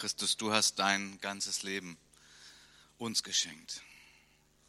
Christus, 0.00 0.38
du 0.38 0.50
hast 0.50 0.78
dein 0.78 1.20
ganzes 1.20 1.62
Leben 1.62 1.98
uns 2.96 3.22
geschenkt. 3.22 3.82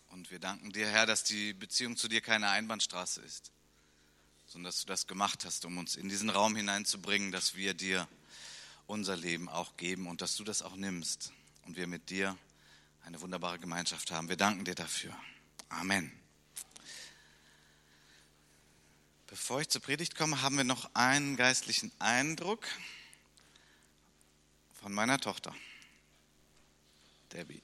Und 0.10 0.30
wir 0.30 0.40
danken 0.40 0.74
dir, 0.74 0.90
Herr, 0.90 1.06
dass 1.06 1.24
die 1.24 1.54
Beziehung 1.54 1.96
zu 1.96 2.10
dir 2.10 2.20
keine 2.20 2.50
Einbahnstraße 2.50 3.21
ist, 3.21 3.54
sondern 4.46 4.65
dass 4.65 4.81
du 4.81 4.88
das 4.88 5.07
gemacht 5.07 5.46
hast, 5.46 5.63
um 5.63 5.78
uns 5.78 5.96
in 5.96 6.09
diesen 6.09 6.29
Raum 6.29 6.54
hineinzubringen, 6.57 7.31
dass 7.31 7.55
wir 7.55 7.73
dir 7.73 8.09
unser 8.88 9.15
Leben 9.15 9.47
auch 9.47 9.78
geben 9.78 10.07
und 10.07 10.20
dass 10.20 10.36
du 10.36 10.44
das 10.44 10.64
auch 10.64 10.75
nimmst 10.75 11.32
und 11.66 11.77
wir 11.77 11.88
mit 11.88 12.09
dir 12.09 12.38
eine 13.05 13.21
wunderbare 13.21 13.57
Gemeinschaft 13.57 14.11
haben. 14.11 14.27
Wir 14.27 14.36
danken 14.36 14.66
dir 14.66 14.75
dafür. 14.75 15.16
Amen. 15.70 16.11
Bevor 19.27 19.61
ich 19.61 19.70
zur 19.70 19.82
Predigt 19.82 20.16
komme, 20.16 20.41
haben 20.41 20.57
wir 20.57 20.66
noch 20.66 20.93
einen 20.93 21.38
geistlichen 21.38 21.89
Eindruck 22.00 22.68
von 24.82 24.93
meiner 24.93 25.20
Tochter, 25.20 25.54
Debbie. 27.32 27.61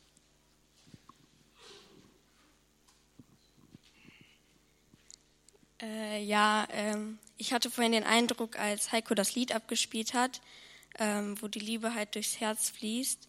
Äh, 5.81 6.23
ja, 6.23 6.67
ähm, 6.71 7.17
ich 7.37 7.53
hatte 7.53 7.69
vorhin 7.69 7.91
den 7.91 8.03
Eindruck, 8.03 8.57
als 8.57 8.91
Heiko 8.91 9.15
das 9.15 9.35
Lied 9.35 9.51
abgespielt 9.51 10.13
hat, 10.13 10.41
ähm, 10.99 11.39
wo 11.41 11.47
die 11.47 11.59
Liebe 11.59 11.93
halt 11.93 12.15
durchs 12.15 12.39
Herz 12.39 12.69
fließt, 12.69 13.27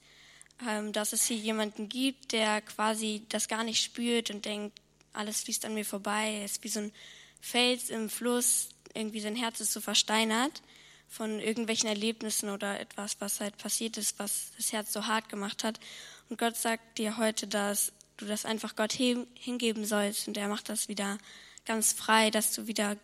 ähm, 0.66 0.92
dass 0.92 1.12
es 1.12 1.27
hier 1.27 1.36
jemanden 1.36 1.88
gibt, 1.88 2.32
der 2.32 2.60
quasi 2.62 3.22
das 3.30 3.48
gar 3.48 3.64
nicht 3.64 3.82
spürt 3.82 4.30
und 4.30 4.44
denkt, 4.44 4.80
alles 5.12 5.42
fließt 5.42 5.64
an 5.64 5.74
mir 5.74 5.84
vorbei, 5.84 6.42
ist 6.44 6.62
wie 6.62 6.68
so 6.68 6.80
ein 6.80 6.92
Fels 7.41 7.91
im 7.91 8.10
Fluss, 8.10 8.70
irgendwie 8.94 9.20
sein 9.20 9.36
Herz 9.36 9.60
ist 9.60 9.72
so 9.72 9.80
versteinert 9.80 10.62
von 11.08 11.40
irgendwelchen 11.40 11.88
Erlebnissen 11.88 12.50
oder 12.50 12.78
etwas, 12.80 13.20
was 13.20 13.40
halt 13.40 13.56
passiert 13.56 13.96
ist, 13.96 14.18
was 14.18 14.52
das 14.56 14.72
Herz 14.72 14.92
so 14.92 15.06
hart 15.06 15.28
gemacht 15.28 15.64
hat. 15.64 15.80
Und 16.28 16.38
Gott 16.38 16.56
sagt 16.56 16.98
dir 16.98 17.16
heute, 17.16 17.46
dass 17.46 17.92
du 18.19 18.27
das 18.27 18.44
einfach 18.44 18.77
Gott 18.77 18.92
hingeben 18.92 19.84
sollst 19.84 20.28
und 20.28 20.36
er 20.36 20.48
macht 20.48 20.68
das 20.68 20.88
wieder 20.88 21.18
ganz 21.64 21.92
frei, 21.92 22.30
dass 22.30 22.52
du 22.52 22.66
wieder 22.66 22.96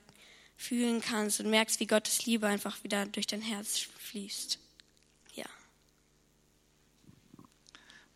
fühlen 0.56 1.00
kannst 1.00 1.40
und 1.40 1.50
merkst, 1.50 1.80
wie 1.80 1.86
Gottes 1.86 2.26
Liebe 2.26 2.46
einfach 2.46 2.82
wieder 2.84 3.06
durch 3.06 3.26
dein 3.26 3.42
Herz 3.42 3.78
fließt. 3.98 4.58
Ja. 5.34 5.46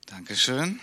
Dankeschön. 0.06 0.80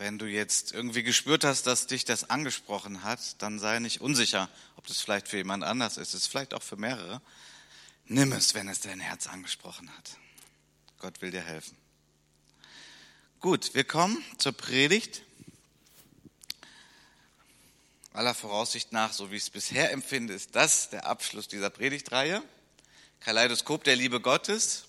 Wenn 0.00 0.18
du 0.18 0.24
jetzt 0.24 0.72
irgendwie 0.72 1.02
gespürt 1.02 1.44
hast, 1.44 1.66
dass 1.66 1.86
dich 1.86 2.06
das 2.06 2.30
angesprochen 2.30 3.04
hat, 3.04 3.20
dann 3.42 3.58
sei 3.58 3.80
nicht 3.80 4.00
unsicher, 4.00 4.48
ob 4.76 4.86
das 4.86 5.02
vielleicht 5.02 5.28
für 5.28 5.36
jemand 5.36 5.62
anders 5.62 5.98
ist. 5.98 6.14
Es 6.14 6.22
ist 6.22 6.26
vielleicht 6.28 6.54
auch 6.54 6.62
für 6.62 6.78
mehrere. 6.78 7.20
Nimm 8.06 8.32
es, 8.32 8.54
wenn 8.54 8.66
es 8.68 8.80
dein 8.80 8.98
Herz 8.98 9.26
angesprochen 9.26 9.94
hat. 9.94 10.16
Gott 11.00 11.20
will 11.20 11.30
dir 11.30 11.42
helfen. 11.42 11.76
Gut, 13.40 13.74
wir 13.74 13.84
kommen 13.84 14.24
zur 14.38 14.52
Predigt. 14.52 15.20
Aller 18.14 18.34
Voraussicht 18.34 18.92
nach, 18.92 19.12
so 19.12 19.30
wie 19.30 19.36
ich 19.36 19.42
es 19.42 19.50
bisher 19.50 19.92
empfinde, 19.92 20.32
ist 20.32 20.56
das 20.56 20.88
der 20.88 21.04
Abschluss 21.04 21.46
dieser 21.46 21.68
Predigtreihe. 21.68 22.42
Kaleidoskop 23.20 23.84
der 23.84 23.96
Liebe 23.96 24.22
Gottes. 24.22 24.86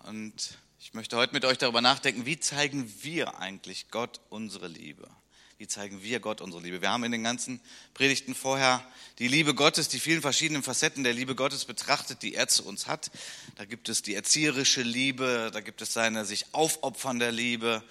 Und 0.00 0.58
ich 0.82 0.94
möchte 0.94 1.16
heute 1.16 1.32
mit 1.32 1.44
euch 1.44 1.58
darüber 1.58 1.80
nachdenken, 1.80 2.26
wie 2.26 2.40
zeigen 2.40 2.92
wir 3.02 3.38
eigentlich 3.38 3.86
Gott 3.92 4.20
unsere 4.30 4.66
Liebe? 4.66 5.08
Wie 5.56 5.68
zeigen 5.68 6.02
wir 6.02 6.18
Gott 6.18 6.40
unsere 6.40 6.60
Liebe? 6.60 6.82
Wir 6.82 6.90
haben 6.90 7.04
in 7.04 7.12
den 7.12 7.22
ganzen 7.22 7.60
Predigten 7.94 8.34
vorher 8.34 8.84
die 9.20 9.28
Liebe 9.28 9.54
Gottes, 9.54 9.86
die 9.86 10.00
vielen 10.00 10.22
verschiedenen 10.22 10.64
Facetten 10.64 11.04
der 11.04 11.12
Liebe 11.12 11.36
Gottes 11.36 11.66
betrachtet, 11.66 12.22
die 12.22 12.34
er 12.34 12.48
zu 12.48 12.64
uns 12.64 12.88
hat. 12.88 13.12
Da 13.54 13.64
gibt 13.64 13.88
es 13.88 14.02
die 14.02 14.16
erzieherische 14.16 14.82
Liebe, 14.82 15.52
da 15.52 15.60
gibt 15.60 15.82
es 15.82 15.92
seine 15.92 16.24
sich 16.24 16.46
aufopfernde 16.52 17.30
Liebe, 17.30 17.84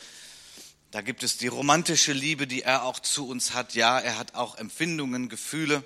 da 0.91 0.99
gibt 0.99 1.23
es 1.23 1.37
die 1.37 1.47
romantische 1.47 2.11
Liebe, 2.11 2.45
die 2.45 2.63
er 2.63 2.83
auch 2.83 2.99
zu 2.99 3.25
uns 3.25 3.53
hat. 3.53 3.73
Ja, 3.73 3.99
er 3.99 4.17
hat 4.17 4.35
auch 4.35 4.57
Empfindungen, 4.57 5.29
Gefühle. 5.29 5.81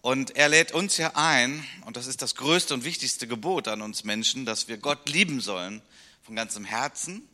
Und 0.00 0.36
er 0.36 0.48
lädt 0.48 0.70
uns 0.70 0.96
ja 0.96 1.10
ein, 1.16 1.66
und 1.86 1.96
das 1.96 2.06
ist 2.06 2.22
das 2.22 2.36
größte 2.36 2.72
und 2.72 2.84
wichtigste 2.84 3.26
Gebot 3.26 3.66
an 3.66 3.82
uns 3.82 4.04
Menschen, 4.04 4.46
dass 4.46 4.68
wir 4.68 4.78
Gott 4.78 5.08
lieben 5.08 5.40
sollen 5.40 5.82
von 6.22 6.36
ganzem 6.36 6.64
Herzen, 6.64 7.28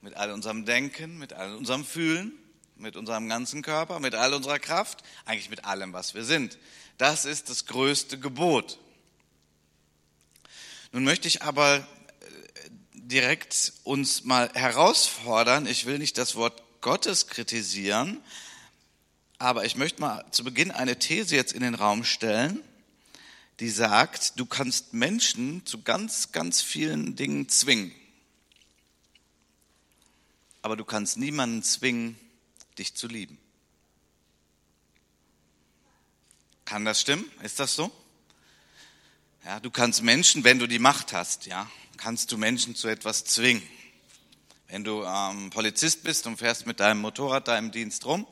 mit 0.00 0.14
all 0.14 0.32
unserem 0.32 0.64
Denken, 0.64 1.18
mit 1.18 1.32
all 1.32 1.54
unserem 1.54 1.84
Fühlen, 1.84 2.32
mit 2.76 2.96
unserem 2.96 3.28
ganzen 3.28 3.62
Körper, 3.62 4.00
mit 4.00 4.14
all 4.14 4.32
unserer 4.32 4.58
Kraft, 4.58 5.02
eigentlich 5.26 5.50
mit 5.50 5.64
allem, 5.64 5.92
was 5.92 6.14
wir 6.14 6.24
sind. 6.24 6.58
Das 6.96 7.24
ist 7.24 7.50
das 7.50 7.66
größte 7.66 8.18
Gebot. 8.18 8.78
Nun 10.92 11.04
möchte 11.04 11.28
ich 11.28 11.42
aber 11.42 11.76
äh, 11.76 11.82
direkt 12.94 13.74
uns 13.84 14.24
mal 14.24 14.50
herausfordern. 14.54 15.66
Ich 15.66 15.86
will 15.86 15.98
nicht 15.98 16.18
das 16.18 16.34
Wort 16.34 16.62
Gottes 16.80 17.26
kritisieren, 17.26 18.22
aber 19.38 19.64
ich 19.64 19.76
möchte 19.76 20.00
mal 20.00 20.24
zu 20.30 20.44
Beginn 20.44 20.70
eine 20.70 20.98
These 20.98 21.36
jetzt 21.36 21.52
in 21.52 21.62
den 21.62 21.74
Raum 21.74 22.04
stellen, 22.04 22.62
die 23.60 23.68
sagt, 23.68 24.38
du 24.40 24.46
kannst 24.46 24.94
Menschen 24.94 25.64
zu 25.66 25.82
ganz, 25.82 26.32
ganz 26.32 26.62
vielen 26.62 27.14
Dingen 27.14 27.48
zwingen 27.50 27.92
aber 30.62 30.76
du 30.76 30.84
kannst 30.84 31.16
niemanden 31.16 31.62
zwingen, 31.62 32.18
dich 32.78 32.94
zu 32.94 33.08
lieben. 33.08 33.38
Kann 36.64 36.84
das 36.84 37.00
stimmen? 37.00 37.24
Ist 37.42 37.58
das 37.58 37.74
so? 37.74 37.90
Ja, 39.44 39.58
du 39.58 39.70
kannst 39.70 40.02
Menschen, 40.02 40.44
wenn 40.44 40.58
du 40.58 40.66
die 40.66 40.78
Macht 40.78 41.12
hast, 41.12 41.46
ja, 41.46 41.68
kannst 41.96 42.30
du 42.30 42.36
Menschen 42.36 42.76
zu 42.76 42.88
etwas 42.88 43.24
zwingen. 43.24 43.62
Wenn 44.68 44.84
du 44.84 45.02
ähm, 45.02 45.50
Polizist 45.50 46.04
bist 46.04 46.26
und 46.26 46.36
fährst 46.36 46.66
mit 46.66 46.78
deinem 46.78 47.00
Motorrad 47.00 47.48
da 47.48 47.58
im 47.58 47.72
Dienst 47.72 48.04
rum 48.04 48.26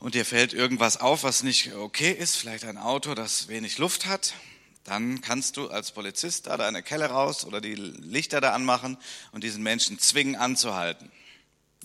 und 0.00 0.14
dir 0.14 0.24
fällt 0.24 0.54
irgendwas 0.54 0.96
auf, 0.96 1.22
was 1.22 1.42
nicht 1.42 1.72
okay 1.74 2.10
ist, 2.10 2.36
vielleicht 2.36 2.64
ein 2.64 2.78
Auto, 2.78 3.14
das 3.14 3.46
wenig 3.46 3.78
Luft 3.78 4.06
hat, 4.06 4.34
dann 4.82 5.20
kannst 5.20 5.56
du 5.56 5.68
als 5.68 5.92
Polizist 5.92 6.46
da 6.46 6.56
deine 6.56 6.82
Kelle 6.82 7.06
raus 7.06 7.44
oder 7.44 7.60
die 7.60 7.74
Lichter 7.74 8.40
da 8.40 8.54
anmachen 8.54 8.96
und 9.32 9.44
diesen 9.44 9.62
Menschen 9.62 9.98
zwingen 9.98 10.34
anzuhalten 10.34 11.12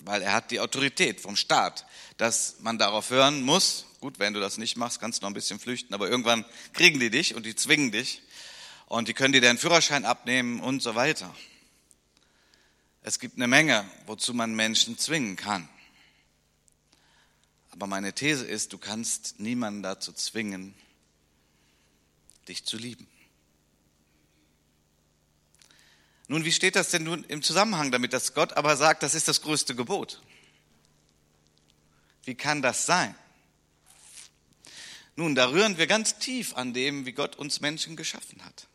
weil 0.04 0.22
er 0.22 0.32
hat 0.32 0.50
die 0.50 0.60
Autorität 0.60 1.20
vom 1.20 1.36
Staat, 1.36 1.86
dass 2.16 2.56
man 2.60 2.78
darauf 2.78 3.10
hören 3.10 3.42
muss. 3.42 3.86
Gut, 4.00 4.18
wenn 4.18 4.34
du 4.34 4.40
das 4.40 4.58
nicht 4.58 4.76
machst, 4.76 5.00
kannst 5.00 5.20
du 5.20 5.24
noch 5.24 5.30
ein 5.30 5.34
bisschen 5.34 5.60
flüchten, 5.60 5.94
aber 5.94 6.08
irgendwann 6.08 6.44
kriegen 6.72 6.98
die 6.98 7.10
dich 7.10 7.34
und 7.34 7.46
die 7.46 7.54
zwingen 7.54 7.92
dich 7.92 8.22
und 8.86 9.08
die 9.08 9.14
können 9.14 9.32
dir 9.32 9.40
deinen 9.40 9.58
Führerschein 9.58 10.04
abnehmen 10.04 10.60
und 10.60 10.82
so 10.82 10.94
weiter. 10.94 11.34
Es 13.02 13.18
gibt 13.18 13.36
eine 13.36 13.48
Menge, 13.48 13.88
wozu 14.06 14.34
man 14.34 14.54
Menschen 14.54 14.98
zwingen 14.98 15.36
kann. 15.36 15.68
Aber 17.70 17.86
meine 17.86 18.12
These 18.12 18.44
ist, 18.44 18.72
du 18.72 18.78
kannst 18.78 19.40
niemanden 19.40 19.82
dazu 19.82 20.12
zwingen, 20.12 20.74
dich 22.48 22.64
zu 22.64 22.76
lieben. 22.76 23.08
Nun, 26.32 26.46
wie 26.46 26.52
steht 26.52 26.76
das 26.76 26.88
denn 26.88 27.02
nun 27.02 27.24
im 27.24 27.42
Zusammenhang 27.42 27.90
damit, 27.90 28.14
dass 28.14 28.32
Gott 28.32 28.54
aber 28.54 28.74
sagt, 28.78 29.02
das 29.02 29.14
ist 29.14 29.28
das 29.28 29.42
größte 29.42 29.74
Gebot? 29.74 30.22
Wie 32.24 32.34
kann 32.34 32.62
das 32.62 32.86
sein? 32.86 33.14
Nun, 35.14 35.34
da 35.34 35.50
rühren 35.50 35.76
wir 35.76 35.86
ganz 35.86 36.16
tief 36.16 36.56
an 36.56 36.72
dem, 36.72 37.04
wie 37.04 37.12
Gott 37.12 37.36
uns 37.36 37.60
Menschen 37.60 37.96
geschaffen 37.96 38.42
hat. 38.46 38.66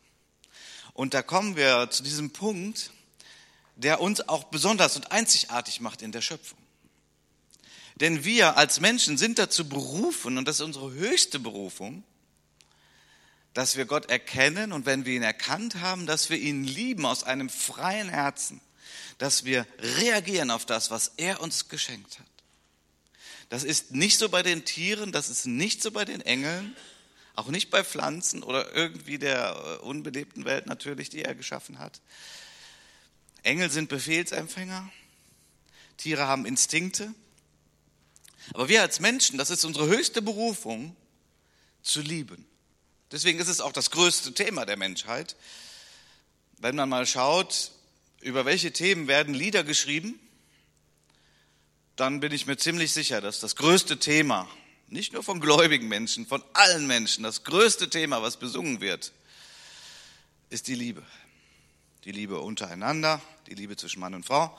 Und 0.92 1.14
da 1.14 1.22
kommen 1.22 1.56
wir 1.56 1.90
zu 1.90 2.04
diesem 2.04 2.30
Punkt, 2.30 2.92
der 3.74 4.00
uns 4.00 4.28
auch 4.28 4.44
besonders 4.44 4.94
und 4.94 5.10
einzigartig 5.10 5.80
macht 5.80 6.02
in 6.02 6.12
der 6.12 6.22
Schöpfung. 6.22 6.60
Denn 7.96 8.22
wir 8.22 8.56
als 8.56 8.78
Menschen 8.78 9.18
sind 9.18 9.36
dazu 9.36 9.68
berufen, 9.68 10.38
und 10.38 10.44
das 10.44 10.60
ist 10.60 10.64
unsere 10.64 10.92
höchste 10.92 11.40
Berufung, 11.40 12.04
dass 13.54 13.76
wir 13.76 13.86
Gott 13.86 14.10
erkennen 14.10 14.72
und 14.72 14.86
wenn 14.86 15.04
wir 15.04 15.14
ihn 15.14 15.22
erkannt 15.22 15.76
haben, 15.76 16.06
dass 16.06 16.30
wir 16.30 16.38
ihn 16.38 16.64
lieben 16.64 17.06
aus 17.06 17.24
einem 17.24 17.48
freien 17.48 18.08
Herzen, 18.08 18.60
dass 19.18 19.44
wir 19.44 19.66
reagieren 19.78 20.50
auf 20.50 20.64
das, 20.64 20.90
was 20.90 21.12
er 21.16 21.40
uns 21.40 21.68
geschenkt 21.68 22.18
hat. 22.18 22.26
Das 23.48 23.64
ist 23.64 23.92
nicht 23.92 24.18
so 24.18 24.28
bei 24.28 24.42
den 24.42 24.64
Tieren, 24.64 25.10
das 25.10 25.28
ist 25.30 25.46
nicht 25.46 25.82
so 25.82 25.90
bei 25.90 26.04
den 26.04 26.20
Engeln, 26.20 26.76
auch 27.34 27.48
nicht 27.48 27.70
bei 27.70 27.82
Pflanzen 27.84 28.42
oder 28.42 28.74
irgendwie 28.74 29.18
der 29.18 29.78
äh, 29.80 29.84
unbelebten 29.84 30.44
Welt 30.44 30.66
natürlich, 30.66 31.08
die 31.08 31.22
er 31.22 31.34
geschaffen 31.34 31.78
hat. 31.78 32.00
Engel 33.42 33.70
sind 33.70 33.88
Befehlsempfänger, 33.88 34.90
Tiere 35.96 36.26
haben 36.26 36.44
Instinkte, 36.44 37.14
aber 38.54 38.68
wir 38.68 38.82
als 38.82 39.00
Menschen, 39.00 39.38
das 39.38 39.50
ist 39.50 39.64
unsere 39.64 39.86
höchste 39.86 40.22
Berufung, 40.22 40.96
zu 41.82 42.00
lieben. 42.00 42.44
Deswegen 43.10 43.38
ist 43.38 43.48
es 43.48 43.60
auch 43.60 43.72
das 43.72 43.90
größte 43.90 44.34
Thema 44.34 44.66
der 44.66 44.76
Menschheit. 44.76 45.36
Wenn 46.58 46.76
man 46.76 46.88
mal 46.88 47.06
schaut, 47.06 47.72
über 48.20 48.44
welche 48.44 48.72
Themen 48.72 49.08
werden 49.08 49.34
Lieder 49.34 49.64
geschrieben, 49.64 50.18
dann 51.96 52.20
bin 52.20 52.32
ich 52.32 52.46
mir 52.46 52.56
ziemlich 52.56 52.92
sicher, 52.92 53.20
dass 53.20 53.40
das 53.40 53.56
größte 53.56 53.98
Thema, 53.98 54.48
nicht 54.88 55.12
nur 55.12 55.22
von 55.22 55.40
gläubigen 55.40 55.88
Menschen, 55.88 56.26
von 56.26 56.42
allen 56.52 56.86
Menschen, 56.86 57.24
das 57.24 57.44
größte 57.44 57.90
Thema, 57.90 58.22
was 58.22 58.36
besungen 58.36 58.80
wird, 58.80 59.12
ist 60.50 60.68
die 60.68 60.74
Liebe. 60.74 61.02
Die 62.04 62.12
Liebe 62.12 62.38
untereinander, 62.38 63.20
die 63.48 63.54
Liebe 63.54 63.76
zwischen 63.76 64.00
Mann 64.00 64.14
und 64.14 64.24
Frau 64.26 64.56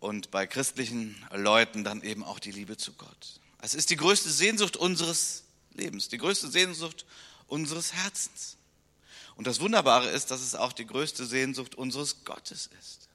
und 0.00 0.30
bei 0.30 0.46
christlichen 0.46 1.16
Leuten 1.32 1.84
dann 1.84 2.02
eben 2.02 2.24
auch 2.24 2.38
die 2.38 2.52
Liebe 2.52 2.76
zu 2.76 2.92
Gott. 2.92 3.40
Es 3.60 3.74
ist 3.74 3.90
die 3.90 3.96
größte 3.96 4.30
Sehnsucht 4.30 4.76
unseres 4.76 5.44
Lebens, 5.74 6.08
die 6.08 6.18
größte 6.18 6.48
Sehnsucht 6.50 7.06
unseres 7.50 7.92
Herzens. 7.92 8.56
Und 9.36 9.46
das 9.46 9.60
Wunderbare 9.60 10.08
ist, 10.10 10.30
dass 10.30 10.40
es 10.40 10.54
auch 10.54 10.72
die 10.72 10.86
größte 10.86 11.24
Sehnsucht 11.24 11.74
unseres 11.74 12.24
Gottes 12.24 12.70
ist. 12.78 13.08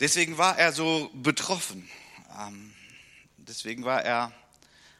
Deswegen 0.00 0.38
war 0.38 0.58
er 0.58 0.72
so 0.72 1.10
betroffen. 1.12 1.88
Ähm, 2.38 2.72
deswegen 3.36 3.84
war 3.84 4.02
er, 4.02 4.32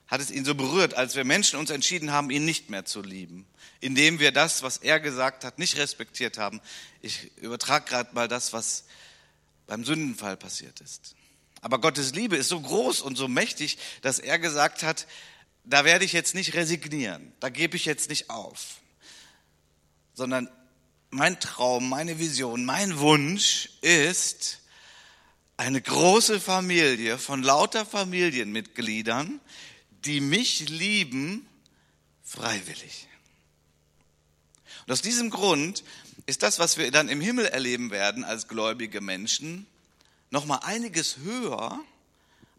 hat 0.07 0.21
es 0.21 0.31
ihn 0.31 0.45
so 0.45 0.55
berührt, 0.55 0.95
als 0.95 1.17
wir 1.17 1.25
Menschen 1.25 1.59
uns 1.59 1.71
entschieden 1.71 2.13
haben, 2.13 2.31
ihn 2.31 2.45
nicht 2.45 2.69
mehr 2.69 2.85
zu 2.85 3.01
lieben, 3.01 3.47
indem 3.81 4.19
wir 4.19 4.33
das, 4.33 4.63
was 4.63 4.77
er 4.77 5.01
gesagt 5.01 5.45
hat, 5.45 5.59
nicht 5.59 5.79
respektiert 5.79 6.37
haben. 6.37 6.61
Ich 7.01 7.35
übertrage 7.39 7.87
gerade 7.87 8.15
mal 8.15 8.29
das, 8.29 8.53
was 8.53 8.85
beim 9.67 9.85
Sündenfall 9.85 10.37
passiert 10.37 10.81
ist. 10.81 11.15
Aber 11.63 11.81
Gottes 11.81 12.15
Liebe 12.15 12.37
ist 12.37 12.49
so 12.49 12.61
groß 12.61 13.01
und 13.01 13.17
so 13.17 13.29
mächtig, 13.29 13.79
dass 14.03 14.19
er 14.19 14.39
gesagt 14.39 14.83
hat, 14.83 15.07
da 15.71 15.85
werde 15.85 16.05
ich 16.05 16.13
jetzt 16.13 16.35
nicht 16.35 16.55
resignieren, 16.55 17.33
da 17.41 17.49
gebe 17.49 17.77
ich 17.77 17.85
jetzt 17.85 18.11
nicht 18.11 18.29
auf, 18.29 18.81
sondern 20.15 20.51
mein 21.11 21.39
Traum, 21.41 21.89
meine 21.89 22.19
Vision, 22.19 22.65
mein 22.65 22.99
Wunsch 22.99 23.71
ist 23.81 24.61
eine 25.57 25.81
große 25.81 26.41
Familie 26.41 27.19
von 27.19 27.43
lauter 27.43 27.87
Familienmitgliedern, 27.87 29.41
die 30.05 30.21
mich 30.21 30.69
lieben 30.69 31.47
freiwillig. 32.25 33.09
Und 34.87 34.93
aus 34.93 35.03
diesem 35.03 35.31
Grund 35.31 35.85
ist 36.27 36.43
das, 36.43 36.59
was 36.59 36.79
wir 36.79 36.91
dann 36.91 37.09
im 37.09 37.21
Himmel 37.21 37.47
erleben 37.47 37.91
werden 37.91 38.25
als 38.25 38.49
gläubige 38.49 39.01
Menschen, 39.01 39.67
noch 40.31 40.47
mal 40.47 40.59
einiges 40.59 41.19
höher 41.19 41.79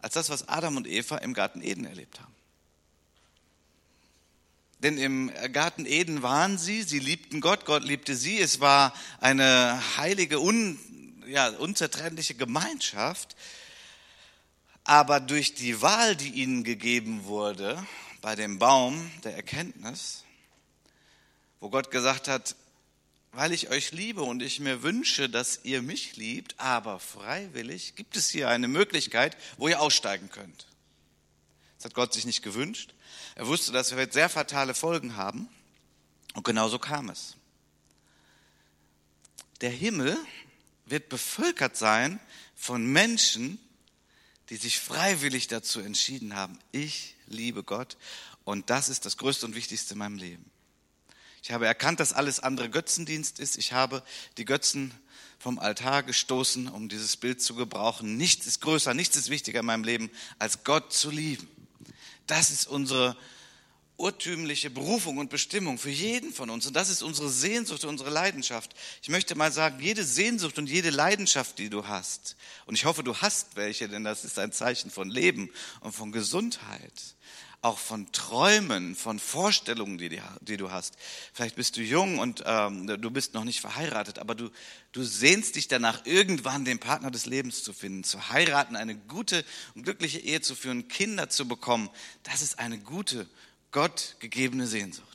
als 0.00 0.14
das, 0.14 0.30
was 0.30 0.48
Adam 0.48 0.76
und 0.76 0.86
Eva 0.86 1.18
im 1.18 1.34
Garten 1.34 1.62
Eden 1.62 1.84
erlebt 1.84 2.20
haben. 2.20 2.34
Denn 4.82 4.98
im 4.98 5.30
Garten 5.52 5.86
Eden 5.86 6.22
waren 6.22 6.58
sie, 6.58 6.82
sie 6.82 6.98
liebten 6.98 7.40
Gott, 7.40 7.64
Gott 7.64 7.84
liebte 7.84 8.16
sie. 8.16 8.40
Es 8.40 8.58
war 8.58 8.92
eine 9.20 9.80
heilige, 9.96 10.40
un, 10.40 10.78
ja, 11.28 11.50
unzertrennliche 11.50 12.34
Gemeinschaft. 12.34 13.36
Aber 14.82 15.20
durch 15.20 15.54
die 15.54 15.80
Wahl, 15.80 16.16
die 16.16 16.30
ihnen 16.30 16.64
gegeben 16.64 17.24
wurde, 17.24 17.86
bei 18.20 18.34
dem 18.34 18.58
Baum 18.58 19.08
der 19.22 19.36
Erkenntnis, 19.36 20.24
wo 21.60 21.70
Gott 21.70 21.92
gesagt 21.92 22.26
hat, 22.26 22.56
weil 23.30 23.52
ich 23.52 23.70
euch 23.70 23.92
liebe 23.92 24.22
und 24.22 24.42
ich 24.42 24.58
mir 24.58 24.82
wünsche, 24.82 25.28
dass 25.28 25.60
ihr 25.62 25.80
mich 25.80 26.16
liebt, 26.16 26.58
aber 26.58 26.98
freiwillig, 26.98 27.94
gibt 27.94 28.16
es 28.16 28.28
hier 28.28 28.48
eine 28.48 28.68
Möglichkeit, 28.68 29.36
wo 29.56 29.68
ihr 29.68 29.80
aussteigen 29.80 30.28
könnt. 30.28 30.66
Das 31.78 31.86
hat 31.86 31.94
Gott 31.94 32.12
sich 32.12 32.26
nicht 32.26 32.42
gewünscht. 32.42 32.94
Er 33.34 33.46
wusste, 33.46 33.72
dass 33.72 33.96
wir 33.96 34.10
sehr 34.10 34.28
fatale 34.28 34.74
Folgen 34.74 35.16
haben. 35.16 35.48
Und 36.34 36.44
genauso 36.44 36.78
kam 36.78 37.08
es. 37.10 37.36
Der 39.60 39.70
Himmel 39.70 40.16
wird 40.86 41.08
bevölkert 41.08 41.76
sein 41.76 42.20
von 42.54 42.84
Menschen, 42.84 43.58
die 44.48 44.56
sich 44.56 44.80
freiwillig 44.80 45.46
dazu 45.46 45.80
entschieden 45.80 46.34
haben, 46.34 46.58
ich 46.72 47.14
liebe 47.26 47.62
Gott 47.62 47.96
und 48.44 48.70
das 48.70 48.88
ist 48.88 49.06
das 49.06 49.16
Größte 49.16 49.46
und 49.46 49.54
Wichtigste 49.54 49.94
in 49.94 49.98
meinem 49.98 50.18
Leben. 50.18 50.50
Ich 51.42 51.52
habe 51.52 51.66
erkannt, 51.66 52.00
dass 52.00 52.12
alles 52.12 52.40
andere 52.40 52.70
Götzendienst 52.70 53.40
ist. 53.40 53.56
Ich 53.56 53.72
habe 53.72 54.02
die 54.36 54.44
Götzen 54.44 54.92
vom 55.38 55.58
Altar 55.58 56.02
gestoßen, 56.02 56.68
um 56.68 56.88
dieses 56.88 57.16
Bild 57.16 57.42
zu 57.42 57.54
gebrauchen. 57.54 58.16
Nichts 58.16 58.46
ist 58.46 58.60
größer, 58.60 58.94
nichts 58.94 59.16
ist 59.16 59.28
wichtiger 59.28 59.60
in 59.60 59.66
meinem 59.66 59.84
Leben, 59.84 60.10
als 60.38 60.62
Gott 60.62 60.92
zu 60.92 61.10
lieben. 61.10 61.48
Das 62.26 62.50
ist 62.50 62.66
unsere 62.66 63.16
urtümliche 64.02 64.68
Berufung 64.68 65.18
und 65.18 65.30
Bestimmung 65.30 65.78
für 65.78 65.90
jeden 65.90 66.32
von 66.32 66.50
uns. 66.50 66.66
Und 66.66 66.74
das 66.74 66.90
ist 66.90 67.04
unsere 67.04 67.30
Sehnsucht, 67.30 67.84
unsere 67.84 68.10
Leidenschaft. 68.10 68.74
Ich 69.00 69.08
möchte 69.08 69.36
mal 69.36 69.52
sagen, 69.52 69.80
jede 69.80 70.02
Sehnsucht 70.02 70.58
und 70.58 70.68
jede 70.68 70.90
Leidenschaft, 70.90 71.58
die 71.58 71.70
du 71.70 71.86
hast, 71.86 72.36
und 72.66 72.74
ich 72.74 72.84
hoffe, 72.84 73.04
du 73.04 73.16
hast 73.16 73.54
welche, 73.54 73.88
denn 73.88 74.02
das 74.02 74.24
ist 74.24 74.40
ein 74.40 74.50
Zeichen 74.50 74.90
von 74.90 75.08
Leben 75.08 75.50
und 75.80 75.92
von 75.92 76.10
Gesundheit, 76.10 76.92
auch 77.60 77.78
von 77.78 78.10
Träumen, 78.10 78.96
von 78.96 79.20
Vorstellungen, 79.20 79.98
die, 79.98 80.20
die 80.40 80.56
du 80.56 80.72
hast. 80.72 80.94
Vielleicht 81.32 81.54
bist 81.54 81.76
du 81.76 81.80
jung 81.80 82.18
und 82.18 82.42
ähm, 82.44 82.88
du 82.88 83.10
bist 83.12 83.34
noch 83.34 83.44
nicht 83.44 83.60
verheiratet, 83.60 84.18
aber 84.18 84.34
du, 84.34 84.50
du 84.90 85.04
sehnst 85.04 85.54
dich 85.54 85.68
danach, 85.68 86.04
irgendwann 86.06 86.64
den 86.64 86.80
Partner 86.80 87.12
des 87.12 87.26
Lebens 87.26 87.62
zu 87.62 87.72
finden, 87.72 88.02
zu 88.02 88.30
heiraten, 88.30 88.74
eine 88.74 88.96
gute 88.96 89.44
und 89.76 89.84
glückliche 89.84 90.18
Ehe 90.18 90.40
zu 90.40 90.56
führen, 90.56 90.88
Kinder 90.88 91.28
zu 91.28 91.46
bekommen. 91.46 91.88
Das 92.24 92.42
ist 92.42 92.58
eine 92.58 92.80
gute, 92.80 93.28
Gott 93.72 94.16
gegebene 94.20 94.66
Sehnsucht. 94.66 95.08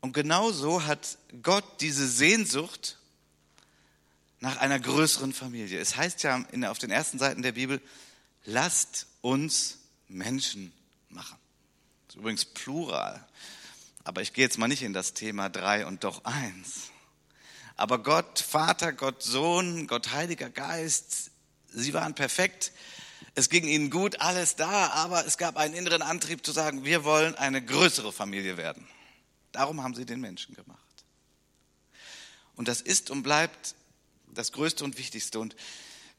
Und 0.00 0.12
genauso 0.12 0.84
hat 0.84 1.16
Gott 1.42 1.64
diese 1.80 2.06
Sehnsucht 2.06 2.98
nach 4.40 4.58
einer 4.58 4.78
größeren 4.78 5.32
Familie. 5.32 5.80
Es 5.80 5.96
heißt 5.96 6.22
ja 6.24 6.44
auf 6.68 6.78
den 6.78 6.90
ersten 6.90 7.18
Seiten 7.18 7.40
der 7.40 7.52
Bibel, 7.52 7.80
lasst 8.44 9.06
uns 9.22 9.78
Menschen 10.08 10.72
machen. 11.08 11.38
Das 12.06 12.16
ist 12.16 12.20
übrigens 12.20 12.44
plural. 12.44 13.26
Aber 14.02 14.20
ich 14.20 14.34
gehe 14.34 14.44
jetzt 14.44 14.58
mal 14.58 14.68
nicht 14.68 14.82
in 14.82 14.92
das 14.92 15.14
Thema 15.14 15.48
drei 15.48 15.86
und 15.86 16.04
doch 16.04 16.24
eins. 16.26 16.90
Aber 17.76 18.02
Gott, 18.02 18.38
Vater, 18.40 18.92
Gott, 18.92 19.22
Sohn, 19.22 19.86
Gott, 19.86 20.12
Heiliger 20.12 20.50
Geist, 20.50 21.30
sie 21.72 21.94
waren 21.94 22.14
perfekt. 22.14 22.72
Es 23.34 23.48
ging 23.48 23.66
ihnen 23.66 23.90
gut, 23.90 24.20
alles 24.20 24.54
da, 24.54 24.88
aber 24.90 25.26
es 25.26 25.38
gab 25.38 25.56
einen 25.56 25.74
inneren 25.74 26.02
Antrieb 26.02 26.46
zu 26.46 26.52
sagen, 26.52 26.84
wir 26.84 27.04
wollen 27.04 27.34
eine 27.34 27.64
größere 27.64 28.12
Familie 28.12 28.56
werden. 28.56 28.86
Darum 29.50 29.82
haben 29.82 29.94
sie 29.94 30.06
den 30.06 30.20
Menschen 30.20 30.54
gemacht. 30.54 30.80
Und 32.54 32.68
das 32.68 32.80
ist 32.80 33.10
und 33.10 33.22
bleibt 33.22 33.74
das 34.32 34.52
Größte 34.52 34.84
und 34.84 34.98
Wichtigste. 34.98 35.40
Und 35.40 35.56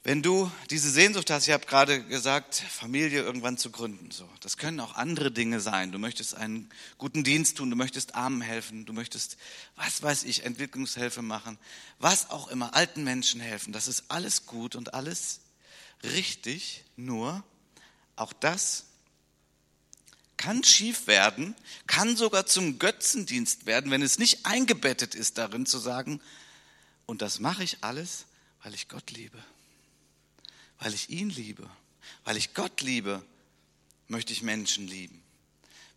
wenn 0.04 0.22
du 0.22 0.52
diese 0.70 0.92
Sehnsucht 0.92 1.32
hast, 1.32 1.48
ich 1.48 1.54
habe 1.54 1.66
gerade 1.66 2.04
gesagt, 2.04 2.56
Familie 2.56 3.24
irgendwann 3.24 3.58
zu 3.58 3.72
gründen, 3.72 4.12
so, 4.12 4.30
das 4.42 4.58
können 4.58 4.80
auch 4.80 4.96
andere 4.96 5.32
Dinge 5.32 5.60
sein. 5.62 5.92
Du 5.92 6.00
möchtest 6.00 6.36
einen 6.36 6.70
guten 6.98 7.24
Dienst 7.24 7.58
tun, 7.58 7.70
du 7.70 7.76
möchtest 7.76 8.14
Armen 8.14 8.42
helfen, 8.42 8.86
du 8.86 8.94
möchtest, 8.94 9.38
was 9.76 10.04
weiß 10.04 10.26
ich, 10.26 10.46
Entwicklungshilfe 10.46 11.22
machen, 11.22 11.58
was 11.98 12.30
auch 12.30 12.50
immer, 12.50 12.76
alten 12.76 13.04
Menschen 13.04 13.40
helfen. 13.40 13.74
Das 13.74 13.88
ist 13.88 14.04
alles 14.10 14.46
gut 14.46 14.76
und 14.76 14.94
alles 14.94 15.40
richtig, 16.04 16.84
nur 16.96 17.44
auch 18.16 18.34
das 18.34 18.86
kann 20.38 20.64
schief 20.64 21.08
werden, 21.08 21.56
kann 21.88 22.18
sogar 22.18 22.46
zum 22.46 22.78
Götzendienst 22.78 23.66
werden, 23.66 23.90
wenn 23.90 24.02
es 24.02 24.20
nicht 24.20 24.46
eingebettet 24.46 25.16
ist 25.16 25.38
darin 25.38 25.66
zu 25.66 25.80
sagen, 25.80 26.22
und 27.06 27.22
das 27.22 27.40
mache 27.40 27.64
ich 27.64 27.84
alles, 27.84 28.26
weil 28.64 28.74
ich 28.74 28.88
Gott 28.88 29.12
liebe 29.12 29.44
weil 30.80 30.94
ich 30.94 31.10
ihn 31.10 31.30
liebe, 31.30 31.70
weil 32.24 32.38
ich 32.38 32.54
Gott 32.54 32.82
liebe, 32.82 33.24
möchte 34.08 34.34
ich 34.34 34.42
Menschen 34.42 34.88
lieben. 34.88 35.22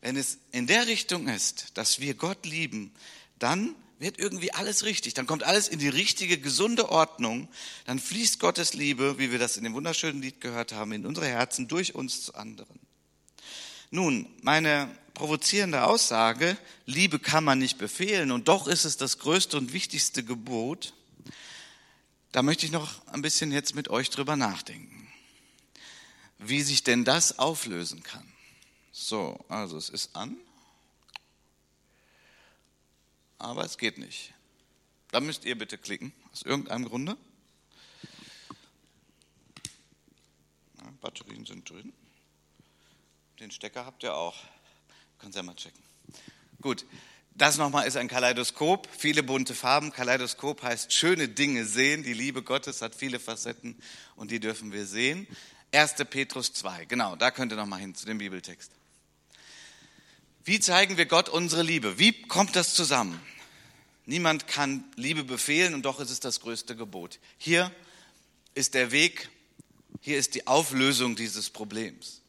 Wenn 0.00 0.16
es 0.16 0.38
in 0.52 0.66
der 0.66 0.86
Richtung 0.86 1.28
ist, 1.28 1.76
dass 1.76 2.00
wir 2.00 2.14
Gott 2.14 2.46
lieben, 2.46 2.92
dann 3.38 3.74
wird 3.98 4.18
irgendwie 4.18 4.52
alles 4.52 4.84
richtig. 4.84 5.14
Dann 5.14 5.26
kommt 5.26 5.42
alles 5.42 5.68
in 5.68 5.78
die 5.78 5.88
richtige, 5.88 6.38
gesunde 6.38 6.90
Ordnung. 6.90 7.48
Dann 7.84 7.98
fließt 7.98 8.38
Gottes 8.38 8.74
Liebe, 8.74 9.18
wie 9.18 9.32
wir 9.32 9.38
das 9.38 9.56
in 9.56 9.64
dem 9.64 9.74
wunderschönen 9.74 10.22
Lied 10.22 10.40
gehört 10.40 10.72
haben, 10.72 10.92
in 10.92 11.04
unsere 11.04 11.26
Herzen 11.26 11.68
durch 11.68 11.94
uns 11.94 12.22
zu 12.22 12.34
anderen. 12.34 12.78
Nun, 13.90 14.26
meine 14.42 14.88
provozierende 15.14 15.84
Aussage, 15.84 16.56
Liebe 16.86 17.18
kann 17.18 17.42
man 17.42 17.58
nicht 17.58 17.78
befehlen 17.78 18.30
und 18.30 18.48
doch 18.48 18.68
ist 18.68 18.84
es 18.84 18.96
das 18.96 19.18
größte 19.18 19.56
und 19.56 19.72
wichtigste 19.72 20.22
Gebot. 20.22 20.94
Da 22.30 22.42
möchte 22.42 22.66
ich 22.66 22.72
noch 22.72 23.06
ein 23.08 23.22
bisschen 23.22 23.50
jetzt 23.50 23.74
mit 23.74 23.88
euch 23.88 24.10
drüber 24.10 24.36
nachdenken, 24.36 25.08
wie 26.38 26.62
sich 26.62 26.84
denn 26.84 27.04
das 27.04 27.38
auflösen 27.38 28.02
kann. 28.02 28.30
So, 28.92 29.44
also 29.48 29.76
es 29.76 29.88
ist 29.88 30.14
an, 30.14 30.36
aber 33.38 33.64
es 33.64 33.78
geht 33.78 33.98
nicht. 33.98 34.34
Da 35.10 35.20
müsst 35.20 35.44
ihr 35.44 35.56
bitte 35.56 35.78
klicken, 35.78 36.12
aus 36.32 36.42
irgendeinem 36.42 36.84
Grunde. 36.84 37.16
Ja, 40.78 40.90
Batterien 41.00 41.46
sind 41.46 41.68
drin. 41.68 41.92
Den 43.40 43.50
Stecker 43.50 43.86
habt 43.86 44.02
ihr 44.02 44.14
auch. 44.14 44.36
Kannst 45.18 45.36
ja 45.36 45.42
mal 45.42 45.54
checken. 45.54 45.82
Gut, 46.60 46.84
das 47.34 47.56
nochmal 47.56 47.86
ist 47.86 47.96
ein 47.96 48.08
Kaleidoskop, 48.08 48.88
viele 48.98 49.22
bunte 49.22 49.54
Farben. 49.54 49.92
Kaleidoskop 49.92 50.62
heißt 50.62 50.92
schöne 50.92 51.28
Dinge 51.28 51.64
sehen. 51.64 52.02
Die 52.02 52.12
Liebe 52.12 52.42
Gottes 52.42 52.82
hat 52.82 52.96
viele 52.96 53.20
Facetten 53.20 53.80
und 54.16 54.32
die 54.32 54.40
dürfen 54.40 54.72
wir 54.72 54.86
sehen. 54.86 55.26
1. 55.72 55.94
Petrus 56.10 56.52
2, 56.52 56.86
genau, 56.86 57.14
da 57.14 57.30
könnt 57.30 57.52
ihr 57.52 57.56
nochmal 57.56 57.80
hin 57.80 57.94
zu 57.94 58.06
dem 58.06 58.18
Bibeltext. 58.18 58.72
Wie 60.48 60.60
zeigen 60.60 60.96
wir 60.96 61.04
Gott 61.04 61.28
unsere 61.28 61.62
Liebe? 61.62 61.98
Wie 61.98 62.22
kommt 62.22 62.56
das 62.56 62.72
zusammen? 62.72 63.20
Niemand 64.06 64.46
kann 64.46 64.82
Liebe 64.96 65.22
befehlen 65.22 65.74
und 65.74 65.82
doch 65.82 66.00
ist 66.00 66.08
es 66.08 66.20
das 66.20 66.40
größte 66.40 66.74
Gebot. 66.74 67.18
Hier 67.36 67.70
ist 68.54 68.72
der 68.72 68.90
Weg, 68.90 69.28
hier 70.00 70.16
ist 70.16 70.34
die 70.34 70.46
Auflösung 70.46 71.16
dieses 71.16 71.50
Problems. 71.50 72.22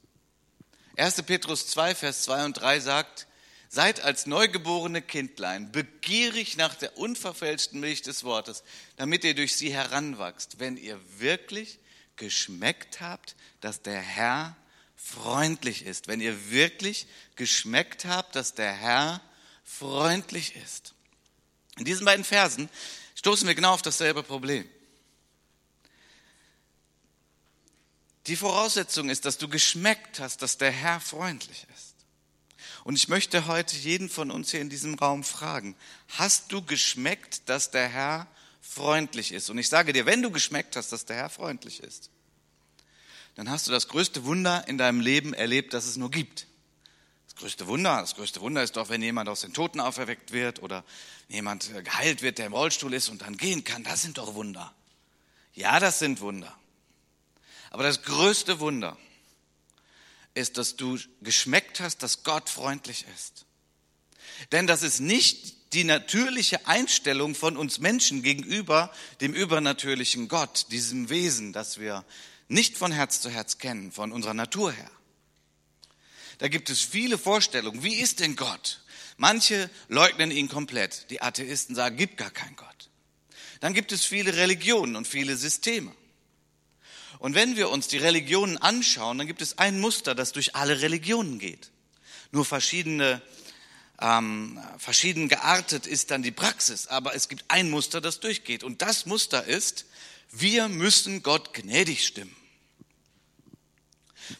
1. 0.97 1.21
Petrus 1.21 1.67
2, 1.67 1.95
Vers 1.95 2.23
2 2.23 2.43
und 2.43 2.53
3 2.55 2.81
sagt, 2.81 3.25
Seid 3.69 4.01
als 4.01 4.25
neugeborene 4.25 5.01
Kindlein 5.01 5.71
begierig 5.71 6.57
nach 6.57 6.75
der 6.75 6.97
unverfälschten 6.97 7.79
Milch 7.79 8.01
des 8.01 8.25
Wortes, 8.25 8.63
damit 8.97 9.23
ihr 9.23 9.33
durch 9.33 9.55
sie 9.55 9.71
heranwachst, 9.71 10.59
wenn 10.59 10.75
ihr 10.75 10.99
wirklich 11.19 11.79
geschmeckt 12.17 12.99
habt, 12.99 13.37
dass 13.61 13.81
der 13.81 14.01
Herr 14.01 14.57
freundlich 15.01 15.85
ist. 15.85 16.07
Wenn 16.07 16.21
ihr 16.21 16.51
wirklich 16.51 17.07
geschmeckt 17.35 18.05
habt, 18.05 18.35
dass 18.35 18.53
der 18.53 18.73
Herr 18.73 19.21
freundlich 19.63 20.55
ist. 20.55 20.93
In 21.77 21.85
diesen 21.85 22.05
beiden 22.05 22.25
Versen 22.25 22.69
stoßen 23.15 23.47
wir 23.47 23.55
genau 23.55 23.73
auf 23.73 23.81
dasselbe 23.81 24.23
Problem. 24.23 24.69
Die 28.27 28.35
Voraussetzung 28.35 29.09
ist, 29.09 29.25
dass 29.25 29.37
du 29.37 29.47
geschmeckt 29.47 30.19
hast, 30.19 30.41
dass 30.41 30.57
der 30.57 30.71
Herr 30.71 30.99
freundlich 30.99 31.65
ist. 31.75 31.95
Und 32.83 32.95
ich 32.95 33.07
möchte 33.07 33.47
heute 33.47 33.75
jeden 33.75 34.09
von 34.09 34.31
uns 34.31 34.51
hier 34.51 34.61
in 34.61 34.69
diesem 34.69 34.95
Raum 34.95 35.23
fragen, 35.23 35.75
hast 36.09 36.51
du 36.51 36.61
geschmeckt, 36.61 37.47
dass 37.49 37.71
der 37.71 37.87
Herr 37.87 38.27
freundlich 38.61 39.31
ist? 39.31 39.49
Und 39.49 39.57
ich 39.57 39.69
sage 39.69 39.93
dir, 39.93 40.05
wenn 40.05 40.21
du 40.21 40.31
geschmeckt 40.31 40.75
hast, 40.75 40.91
dass 40.91 41.05
der 41.05 41.15
Herr 41.15 41.29
freundlich 41.29 41.81
ist, 41.81 42.09
dann 43.39 43.49
hast 43.49 43.67
du 43.67 43.71
das 43.71 43.87
größte 43.87 44.25
Wunder 44.25 44.67
in 44.67 44.77
deinem 44.77 44.99
Leben 44.99 45.33
erlebt, 45.33 45.73
das 45.73 45.85
es 45.85 45.97
nur 45.97 46.11
gibt 46.11 46.45
größte 47.39 47.67
Wunder. 47.67 48.01
Das 48.01 48.15
größte 48.15 48.41
Wunder 48.41 48.61
ist 48.63 48.75
doch, 48.75 48.89
wenn 48.89 49.01
jemand 49.01 49.29
aus 49.29 49.41
den 49.41 49.53
Toten 49.53 49.79
auferweckt 49.79 50.31
wird 50.31 50.61
oder 50.61 50.83
jemand 51.29 51.73
äh, 51.73 51.81
geheilt 51.81 52.21
wird, 52.21 52.37
der 52.37 52.45
im 52.45 52.53
Rollstuhl 52.53 52.93
ist 52.93 53.09
und 53.09 53.21
dann 53.21 53.37
gehen 53.37 53.63
kann. 53.63 53.83
Das 53.83 54.01
sind 54.01 54.17
doch 54.17 54.35
Wunder. 54.35 54.73
Ja, 55.53 55.79
das 55.79 55.99
sind 55.99 56.21
Wunder. 56.21 56.55
Aber 57.71 57.83
das 57.83 58.03
größte 58.03 58.59
Wunder 58.59 58.97
ist, 60.33 60.57
dass 60.57 60.75
du 60.75 60.99
geschmeckt 61.21 61.79
hast, 61.79 62.03
dass 62.03 62.23
Gott 62.23 62.49
freundlich 62.49 63.05
ist. 63.15 63.45
Denn 64.51 64.67
das 64.67 64.83
ist 64.83 64.99
nicht 64.99 65.73
die 65.73 65.83
natürliche 65.83 66.67
Einstellung 66.67 67.35
von 67.35 67.57
uns 67.57 67.79
Menschen 67.79 68.23
gegenüber 68.23 68.91
dem 69.21 69.33
übernatürlichen 69.33 70.27
Gott, 70.27 70.67
diesem 70.71 71.09
Wesen, 71.09 71.53
das 71.53 71.79
wir 71.79 72.05
nicht 72.49 72.77
von 72.77 72.91
Herz 72.91 73.21
zu 73.21 73.29
Herz 73.29 73.57
kennen, 73.59 73.91
von 73.91 74.11
unserer 74.11 74.33
Natur 74.33 74.73
her. 74.73 74.91
Da 76.39 76.47
gibt 76.47 76.69
es 76.69 76.81
viele 76.81 77.17
Vorstellungen. 77.17 77.83
Wie 77.83 77.95
ist 77.95 78.19
denn 78.19 78.35
Gott? 78.35 78.81
Manche 79.17 79.69
leugnen 79.87 80.31
ihn 80.31 80.49
komplett. 80.49 81.09
Die 81.09 81.21
Atheisten 81.21 81.75
sagen, 81.75 81.95
gibt 81.95 82.17
gar 82.17 82.31
keinen 82.31 82.55
Gott. 82.55 82.89
Dann 83.59 83.73
gibt 83.73 83.91
es 83.91 84.05
viele 84.05 84.35
Religionen 84.35 84.95
und 84.95 85.07
viele 85.07 85.35
Systeme. 85.37 85.93
Und 87.19 87.35
wenn 87.35 87.57
wir 87.57 87.69
uns 87.69 87.89
die 87.89 87.97
Religionen 87.97 88.57
anschauen, 88.57 89.17
dann 89.17 89.27
gibt 89.27 89.41
es 89.41 89.57
ein 89.57 89.79
Muster, 89.79 90.15
das 90.15 90.31
durch 90.31 90.55
alle 90.55 90.81
Religionen 90.81 91.37
geht. 91.37 91.69
Nur 92.31 92.45
verschiedene, 92.45 93.21
ähm, 93.99 94.57
verschieden 94.77 95.27
geartet 95.27 95.85
ist 95.85 96.11
dann 96.11 96.23
die 96.23 96.31
Praxis, 96.31 96.87
aber 96.87 97.13
es 97.13 97.27
gibt 97.27 97.43
ein 97.49 97.69
Muster, 97.69 97.99
das 97.99 98.21
durchgeht. 98.21 98.63
Und 98.63 98.81
das 98.81 99.05
Muster 99.05 99.43
ist, 99.43 99.85
wir 100.31 100.69
müssen 100.69 101.21
Gott 101.21 101.53
gnädig 101.53 102.05
stimmen. 102.05 102.38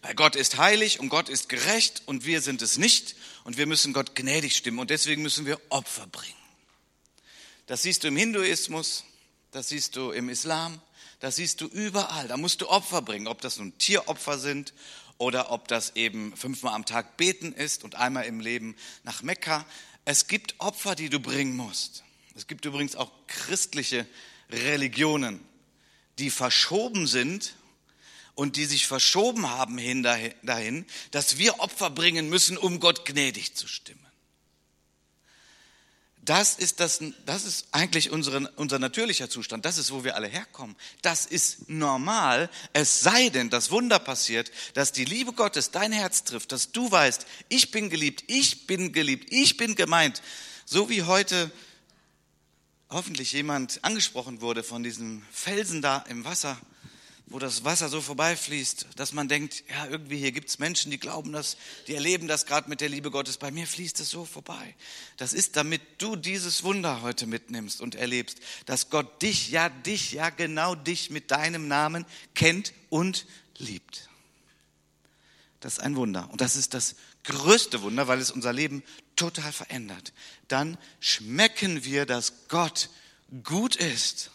Weil 0.01 0.15
Gott 0.15 0.35
ist 0.35 0.57
heilig 0.57 0.99
und 0.99 1.09
Gott 1.09 1.29
ist 1.29 1.49
gerecht 1.49 2.03
und 2.05 2.25
wir 2.25 2.41
sind 2.41 2.61
es 2.61 2.77
nicht 2.77 3.15
und 3.43 3.57
wir 3.57 3.65
müssen 3.65 3.93
Gott 3.93 4.15
gnädig 4.15 4.55
stimmen 4.55 4.79
und 4.79 4.89
deswegen 4.89 5.21
müssen 5.21 5.45
wir 5.45 5.59
Opfer 5.69 6.07
bringen. 6.07 6.35
Das 7.65 7.83
siehst 7.83 8.03
du 8.03 8.07
im 8.07 8.17
Hinduismus, 8.17 9.03
das 9.51 9.69
siehst 9.69 9.95
du 9.95 10.11
im 10.11 10.29
Islam, 10.29 10.81
das 11.19 11.35
siehst 11.35 11.61
du 11.61 11.67
überall. 11.67 12.27
Da 12.27 12.37
musst 12.37 12.61
du 12.61 12.69
Opfer 12.69 13.01
bringen, 13.01 13.27
ob 13.27 13.41
das 13.41 13.57
nun 13.57 13.77
Tieropfer 13.77 14.39
sind 14.39 14.73
oder 15.17 15.51
ob 15.51 15.67
das 15.67 15.95
eben 15.95 16.35
fünfmal 16.35 16.73
am 16.73 16.85
Tag 16.85 17.17
beten 17.17 17.53
ist 17.53 17.83
und 17.83 17.95
einmal 17.95 18.25
im 18.25 18.39
Leben 18.39 18.75
nach 19.03 19.21
Mekka. 19.21 19.65
Es 20.05 20.27
gibt 20.27 20.59
Opfer, 20.59 20.95
die 20.95 21.09
du 21.09 21.19
bringen 21.19 21.55
musst. 21.55 22.03
Es 22.35 22.47
gibt 22.47 22.65
übrigens 22.65 22.95
auch 22.95 23.11
christliche 23.27 24.07
Religionen, 24.49 25.41
die 26.17 26.29
verschoben 26.29 27.05
sind 27.05 27.55
und 28.39 28.55
die 28.55 28.65
sich 28.65 28.87
verschoben 28.87 29.49
haben 29.49 29.77
hin 29.77 30.01
dahin, 30.01 30.85
dass 31.11 31.37
wir 31.37 31.59
Opfer 31.59 31.89
bringen 31.89 32.29
müssen, 32.29 32.57
um 32.57 32.79
Gott 32.79 33.03
gnädig 33.03 33.53
zu 33.53 33.67
stimmen. 33.67 33.99
Das 36.21 36.55
ist, 36.55 36.79
das, 36.79 37.03
das 37.25 37.43
ist 37.43 37.67
eigentlich 37.73 38.11
unsere, 38.11 38.49
unser 38.51 38.79
natürlicher 38.79 39.29
Zustand. 39.29 39.65
Das 39.65 39.77
ist, 39.77 39.91
wo 39.91 40.05
wir 40.05 40.15
alle 40.15 40.27
herkommen. 40.27 40.77
Das 41.01 41.25
ist 41.25 41.67
normal. 41.69 42.49
Es 42.71 43.01
sei 43.01 43.27
denn, 43.27 43.49
das 43.49 43.71
Wunder 43.71 43.99
passiert, 43.99 44.51
dass 44.73 44.93
die 44.93 45.05
Liebe 45.05 45.33
Gottes 45.33 45.71
dein 45.71 45.91
Herz 45.91 46.23
trifft, 46.23 46.53
dass 46.53 46.71
du 46.71 46.89
weißt, 46.89 47.25
ich 47.49 47.71
bin 47.71 47.89
geliebt, 47.89 48.23
ich 48.27 48.67
bin 48.67 48.93
geliebt, 48.93 49.33
ich 49.33 49.57
bin 49.57 49.75
gemeint. 49.75 50.21
So 50.65 50.89
wie 50.89 51.03
heute 51.03 51.51
hoffentlich 52.89 53.33
jemand 53.33 53.83
angesprochen 53.83 54.39
wurde 54.39 54.63
von 54.63 54.81
diesem 54.81 55.23
Felsen 55.29 55.81
da 55.81 56.05
im 56.07 56.23
Wasser 56.23 56.57
wo 57.29 57.37
das 57.37 57.63
Wasser 57.63 57.89
so 57.89 58.01
vorbeifließt, 58.01 58.87
dass 58.95 59.13
man 59.13 59.27
denkt, 59.27 59.63
ja, 59.69 59.87
irgendwie 59.87 60.17
hier 60.17 60.31
gibt 60.31 60.49
es 60.49 60.57
Menschen, 60.57 60.89
die 60.89 60.99
glauben 60.99 61.31
das, 61.31 61.57
die 61.87 61.93
erleben 61.93 62.27
das 62.27 62.47
gerade 62.47 62.69
mit 62.69 62.81
der 62.81 62.89
Liebe 62.89 63.11
Gottes. 63.11 63.37
Bei 63.37 63.51
mir 63.51 63.67
fließt 63.67 63.99
es 63.99 64.09
so 64.09 64.25
vorbei. 64.25 64.75
Das 65.17 65.33
ist, 65.33 65.55
damit 65.55 65.81
du 65.99 66.15
dieses 66.15 66.63
Wunder 66.63 67.01
heute 67.03 67.27
mitnimmst 67.27 67.81
und 67.81 67.93
erlebst, 67.95 68.39
dass 68.65 68.89
Gott 68.89 69.21
dich, 69.21 69.51
ja, 69.51 69.69
dich, 69.69 70.11
ja, 70.11 70.31
genau 70.31 70.73
dich 70.73 71.11
mit 71.11 71.29
deinem 71.29 71.67
Namen 71.67 72.05
kennt 72.33 72.73
und 72.89 73.27
liebt. 73.57 74.09
Das 75.59 75.73
ist 75.73 75.79
ein 75.79 75.95
Wunder. 75.95 76.29
Und 76.31 76.41
das 76.41 76.55
ist 76.55 76.73
das 76.73 76.95
größte 77.25 77.81
Wunder, 77.81 78.07
weil 78.07 78.19
es 78.19 78.31
unser 78.31 78.53
Leben 78.53 78.81
total 79.15 79.51
verändert. 79.51 80.13
Dann 80.47 80.77
schmecken 80.99 81.83
wir, 81.83 82.05
dass 82.05 82.47
Gott 82.47 82.89
gut 83.43 83.75
ist. 83.75 84.31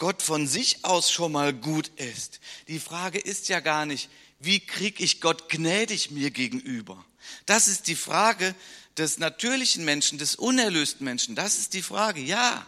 Gott 0.00 0.22
von 0.22 0.48
sich 0.48 0.84
aus 0.84 1.12
schon 1.12 1.30
mal 1.30 1.52
gut 1.52 1.88
ist. 1.96 2.40
Die 2.66 2.80
Frage 2.80 3.18
ist 3.18 3.48
ja 3.48 3.60
gar 3.60 3.86
nicht, 3.86 4.08
wie 4.40 4.58
kriege 4.58 5.04
ich 5.04 5.20
Gott 5.20 5.50
gnädig 5.50 6.10
mir 6.10 6.30
gegenüber? 6.30 7.04
Das 7.44 7.68
ist 7.68 7.86
die 7.86 7.94
Frage 7.94 8.54
des 8.96 9.18
natürlichen 9.18 9.84
Menschen, 9.84 10.18
des 10.18 10.34
unerlösten 10.34 11.04
Menschen. 11.04 11.36
Das 11.36 11.58
ist 11.58 11.74
die 11.74 11.82
Frage, 11.82 12.20
ja. 12.20 12.66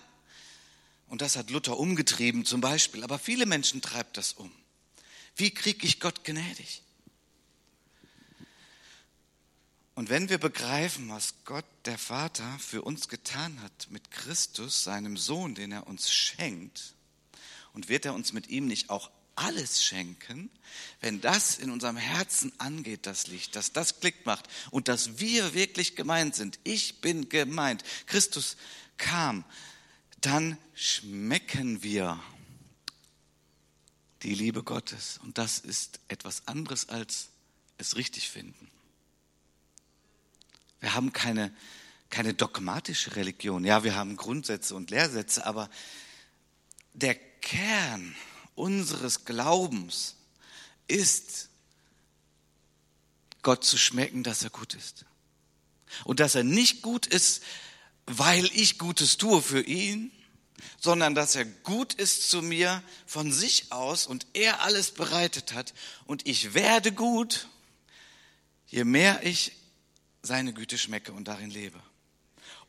Und 1.08 1.22
das 1.22 1.36
hat 1.36 1.50
Luther 1.50 1.78
umgetrieben 1.78 2.44
zum 2.44 2.60
Beispiel, 2.60 3.02
aber 3.02 3.18
viele 3.18 3.46
Menschen 3.46 3.80
treibt 3.80 4.18
das 4.18 4.34
um. 4.34 4.52
Wie 5.34 5.50
kriege 5.50 5.86
ich 5.86 6.00
Gott 6.00 6.24
gnädig? 6.24 6.82
Und 9.94 10.10
wenn 10.10 10.28
wir 10.28 10.38
begreifen, 10.38 11.08
was 11.08 11.34
Gott 11.46 11.64
der 11.86 11.96
Vater 11.98 12.58
für 12.58 12.82
uns 12.82 13.08
getan 13.08 13.60
hat 13.62 13.88
mit 13.90 14.10
Christus, 14.10 14.84
seinem 14.84 15.16
Sohn, 15.16 15.54
den 15.54 15.72
er 15.72 15.86
uns 15.86 16.12
schenkt, 16.12 16.94
und 17.72 17.88
wird 17.88 18.04
er 18.04 18.14
uns 18.14 18.32
mit 18.32 18.48
ihm 18.48 18.66
nicht 18.66 18.90
auch 18.90 19.10
alles 19.34 19.82
schenken, 19.82 20.50
wenn 21.00 21.20
das 21.20 21.58
in 21.58 21.70
unserem 21.70 21.96
Herzen 21.96 22.52
angeht, 22.58 23.06
das 23.06 23.26
Licht, 23.26 23.56
dass 23.56 23.72
das 23.72 24.00
Klick 24.00 24.26
macht 24.26 24.48
und 24.70 24.88
dass 24.88 25.18
wir 25.18 25.54
wirklich 25.54 25.96
gemeint 25.96 26.34
sind. 26.34 26.58
Ich 26.64 27.00
bin 27.00 27.28
gemeint. 27.28 27.82
Christus 28.06 28.56
kam. 28.98 29.44
Dann 30.20 30.58
schmecken 30.74 31.82
wir 31.82 32.22
die 34.22 34.34
Liebe 34.34 34.62
Gottes. 34.62 35.18
Und 35.22 35.38
das 35.38 35.58
ist 35.58 36.00
etwas 36.08 36.46
anderes 36.46 36.88
als 36.88 37.28
es 37.78 37.96
richtig 37.96 38.28
finden. 38.28 38.70
Wir 40.80 40.94
haben 40.94 41.12
keine, 41.12 41.54
keine 42.10 42.34
dogmatische 42.34 43.16
Religion. 43.16 43.64
Ja, 43.64 43.82
wir 43.82 43.94
haben 43.94 44.16
Grundsätze 44.16 44.74
und 44.74 44.90
Lehrsätze, 44.90 45.46
aber 45.46 45.70
der 46.92 47.16
Kern 47.42 48.16
unseres 48.54 49.24
Glaubens 49.26 50.16
ist, 50.88 51.50
Gott 53.42 53.64
zu 53.64 53.76
schmecken, 53.76 54.22
dass 54.22 54.42
er 54.42 54.50
gut 54.50 54.74
ist. 54.74 55.04
Und 56.04 56.20
dass 56.20 56.34
er 56.34 56.44
nicht 56.44 56.80
gut 56.80 57.06
ist, 57.06 57.42
weil 58.06 58.46
ich 58.54 58.78
Gutes 58.78 59.18
tue 59.18 59.42
für 59.42 59.62
ihn, 59.62 60.10
sondern 60.80 61.14
dass 61.14 61.34
er 61.34 61.44
gut 61.44 61.94
ist 61.94 62.30
zu 62.30 62.40
mir 62.40 62.82
von 63.06 63.32
sich 63.32 63.72
aus 63.72 64.06
und 64.06 64.26
er 64.32 64.62
alles 64.62 64.92
bereitet 64.92 65.52
hat 65.52 65.74
und 66.04 66.26
ich 66.26 66.54
werde 66.54 66.92
gut, 66.92 67.48
je 68.68 68.84
mehr 68.84 69.24
ich 69.24 69.52
seine 70.22 70.52
Güte 70.52 70.78
schmecke 70.78 71.12
und 71.12 71.26
darin 71.26 71.50
lebe. 71.50 71.82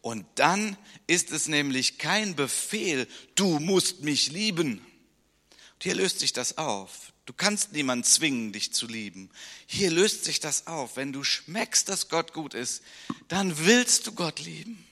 Und 0.03 0.25
dann 0.35 0.75
ist 1.07 1.31
es 1.31 1.47
nämlich 1.47 1.97
kein 1.97 2.35
Befehl, 2.35 3.07
du 3.35 3.59
musst 3.59 4.01
mich 4.01 4.33
lieben. 4.33 4.79
Und 4.79 5.83
hier 5.83 5.95
löst 5.95 6.19
sich 6.19 6.33
das 6.33 6.57
auf. 6.57 7.13
Du 7.25 7.31
kannst 7.31 7.71
niemanden 7.71 8.03
zwingen, 8.03 8.51
dich 8.51 8.73
zu 8.73 8.85
lieben. 8.85 9.29
Hier 9.65 9.89
löst 9.89 10.25
sich 10.25 10.41
das 10.41 10.67
auf. 10.67 10.97
Wenn 10.97 11.13
du 11.13 11.23
schmeckst, 11.23 11.87
dass 11.87 12.09
Gott 12.09 12.33
gut 12.33 12.53
ist, 12.53 12.83
dann 13.29 13.57
willst 13.59 14.05
du 14.05 14.11
Gott 14.11 14.41
lieben. 14.41 14.85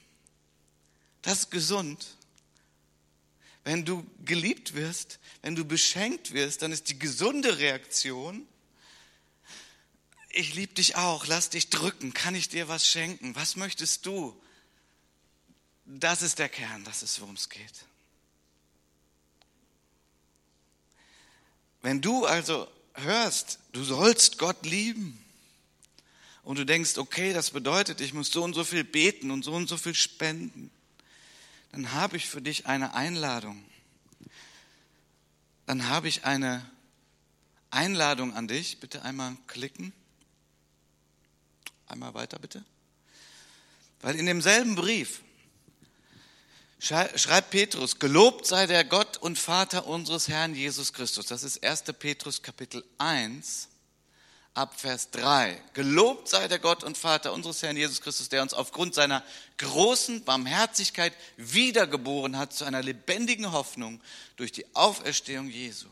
Das 1.23 1.39
ist 1.39 1.51
gesund. 1.51 2.15
Wenn 3.65 3.83
du 3.83 4.07
geliebt 4.23 4.75
wirst, 4.75 5.19
wenn 5.41 5.57
du 5.57 5.65
beschenkt 5.65 6.31
wirst, 6.31 6.61
dann 6.61 6.71
ist 6.71 6.87
die 6.87 6.97
gesunde 6.97 7.59
Reaktion, 7.59 8.47
ich 10.29 10.55
liebe 10.55 10.73
dich 10.73 10.95
auch, 10.95 11.27
lass 11.27 11.49
dich 11.49 11.69
drücken, 11.69 12.13
kann 12.13 12.33
ich 12.33 12.47
dir 12.47 12.69
was 12.69 12.87
schenken? 12.87 13.35
Was 13.35 13.57
möchtest 13.57 14.05
du? 14.05 14.41
Das 15.99 16.21
ist 16.21 16.39
der 16.39 16.47
Kern, 16.47 16.85
das 16.85 17.03
ist, 17.03 17.19
worum 17.19 17.35
es 17.35 17.49
geht. 17.49 17.85
Wenn 21.81 21.99
du 21.99 22.25
also 22.25 22.67
hörst, 22.93 23.59
du 23.73 23.83
sollst 23.83 24.37
Gott 24.37 24.65
lieben 24.65 25.21
und 26.43 26.59
du 26.59 26.65
denkst, 26.65 26.97
okay, 26.97 27.33
das 27.33 27.51
bedeutet, 27.51 27.99
ich 27.99 28.13
muss 28.13 28.31
so 28.31 28.41
und 28.43 28.53
so 28.53 28.63
viel 28.63 28.85
beten 28.85 29.31
und 29.31 29.43
so 29.43 29.51
und 29.51 29.67
so 29.67 29.77
viel 29.77 29.93
spenden, 29.93 30.71
dann 31.73 31.91
habe 31.91 32.15
ich 32.15 32.27
für 32.27 32.41
dich 32.41 32.67
eine 32.67 32.93
Einladung. 32.93 33.61
Dann 35.65 35.87
habe 35.89 36.07
ich 36.07 36.23
eine 36.23 36.65
Einladung 37.69 38.33
an 38.33 38.47
dich. 38.47 38.79
Bitte 38.79 39.03
einmal 39.03 39.35
klicken. 39.47 39.91
Einmal 41.87 42.13
weiter 42.13 42.39
bitte. 42.39 42.63
Weil 44.01 44.15
in 44.15 44.25
demselben 44.25 44.75
Brief 44.75 45.21
schreibt 46.81 47.51
Petrus, 47.51 47.99
gelobt 47.99 48.47
sei 48.47 48.65
der 48.65 48.83
Gott 48.83 49.17
und 49.17 49.37
Vater 49.37 49.85
unseres 49.85 50.27
Herrn 50.27 50.55
Jesus 50.55 50.93
Christus. 50.93 51.27
Das 51.27 51.43
ist 51.43 51.63
1. 51.63 51.83
Petrus 51.99 52.41
Kapitel 52.41 52.83
1 52.97 53.69
ab 54.55 54.79
Vers 54.79 55.11
3. 55.11 55.61
Gelobt 55.75 56.27
sei 56.27 56.47
der 56.47 56.57
Gott 56.57 56.83
und 56.83 56.97
Vater 56.97 57.33
unseres 57.33 57.61
Herrn 57.61 57.77
Jesus 57.77 58.01
Christus, 58.01 58.29
der 58.29 58.41
uns 58.41 58.55
aufgrund 58.55 58.95
seiner 58.95 59.23
großen 59.59 60.23
Barmherzigkeit 60.23 61.13
wiedergeboren 61.37 62.37
hat 62.37 62.51
zu 62.51 62.65
einer 62.65 62.81
lebendigen 62.81 63.51
Hoffnung 63.51 64.01
durch 64.35 64.51
die 64.51 64.65
Auferstehung 64.75 65.49
Jesu. 65.49 65.87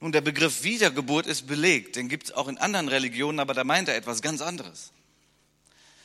Nun, 0.00 0.10
der 0.10 0.20
Begriff 0.20 0.64
Wiedergeburt 0.64 1.26
ist 1.26 1.46
belegt, 1.46 1.94
den 1.94 2.08
gibt 2.08 2.24
es 2.24 2.32
auch 2.32 2.48
in 2.48 2.58
anderen 2.58 2.88
Religionen, 2.88 3.38
aber 3.38 3.54
da 3.54 3.62
meint 3.62 3.88
er 3.88 3.96
etwas 3.96 4.20
ganz 4.20 4.42
anderes. 4.42 4.90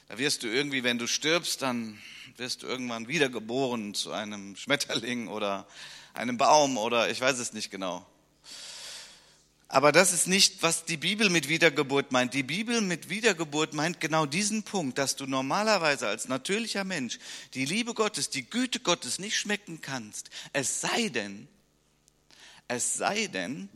Da 0.09 0.17
wirst 0.17 0.41
du 0.41 0.47
irgendwie, 0.47 0.83
wenn 0.83 0.97
du 0.97 1.05
stirbst, 1.05 1.61
dann 1.61 1.99
wirst 2.37 2.63
du 2.63 2.67
irgendwann 2.67 3.07
wiedergeboren 3.07 3.93
zu 3.93 4.11
einem 4.11 4.55
Schmetterling 4.55 5.27
oder 5.27 5.67
einem 6.15 6.35
Baum 6.35 6.79
oder 6.79 7.11
ich 7.11 7.21
weiß 7.21 7.37
es 7.37 7.53
nicht 7.53 7.69
genau. 7.69 8.03
Aber 9.67 9.91
das 9.91 10.11
ist 10.11 10.25
nicht, 10.25 10.63
was 10.63 10.85
die 10.85 10.97
Bibel 10.97 11.29
mit 11.29 11.47
Wiedergeburt 11.47 12.11
meint. 12.11 12.33
Die 12.33 12.41
Bibel 12.41 12.81
mit 12.81 13.11
Wiedergeburt 13.11 13.75
meint 13.75 13.99
genau 13.99 14.25
diesen 14.25 14.63
Punkt, 14.63 14.97
dass 14.97 15.15
du 15.15 15.27
normalerweise 15.27 16.07
als 16.07 16.27
natürlicher 16.27 16.83
Mensch 16.83 17.19
die 17.53 17.65
Liebe 17.65 17.93
Gottes, 17.93 18.31
die 18.31 18.49
Güte 18.49 18.79
Gottes 18.79 19.19
nicht 19.19 19.37
schmecken 19.37 19.79
kannst. 19.79 20.31
Es 20.53 20.81
sei 20.81 21.09
denn, 21.09 21.47
es 22.69 22.93
sei 22.93 23.27
denn, 23.27 23.67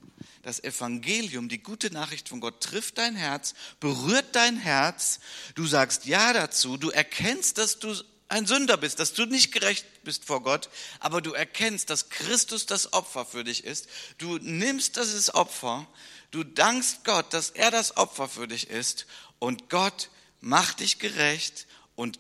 das 0.44 0.64
Evangelium, 0.64 1.50
die 1.50 1.62
gute 1.62 1.92
Nachricht 1.92 2.30
von 2.30 2.40
Gott 2.40 2.62
trifft 2.62 2.98
dein 2.98 3.16
Herz, 3.16 3.54
berührt 3.80 4.36
dein 4.36 4.58
Herz, 4.58 5.20
du 5.56 5.66
sagst 5.66 6.06
Ja 6.06 6.32
dazu, 6.34 6.78
du 6.78 6.90
erkennst, 6.90 7.58
dass 7.58 7.80
du 7.80 7.96
ein 8.28 8.46
Sünder 8.46 8.78
bist, 8.78 9.00
dass 9.00 9.14
du 9.14 9.26
nicht 9.26 9.52
gerecht 9.52 9.86
bist 10.04 10.26
vor 10.26 10.44
Gott, 10.44 10.70
aber 11.00 11.22
du 11.22 11.34
erkennst, 11.34 11.90
dass 11.90 12.10
Christus 12.10 12.66
das 12.66 12.94
Opfer 12.94 13.26
für 13.26 13.44
dich 13.44 13.64
ist. 13.64 13.88
Du 14.18 14.38
nimmst 14.38 14.98
dieses 14.98 15.34
Opfer, 15.34 15.88
du 16.32 16.44
dankst 16.44 17.04
Gott, 17.04 17.34
dass 17.34 17.50
er 17.50 17.72
das 17.72 17.98
Opfer 17.98 18.28
für 18.28 18.48
dich 18.48 18.70
ist 18.70 19.06
und 19.40 19.70
Gott 19.70 20.10
macht 20.42 20.82
dich 20.82 21.00
gerecht 21.00 21.68
und 21.96 22.20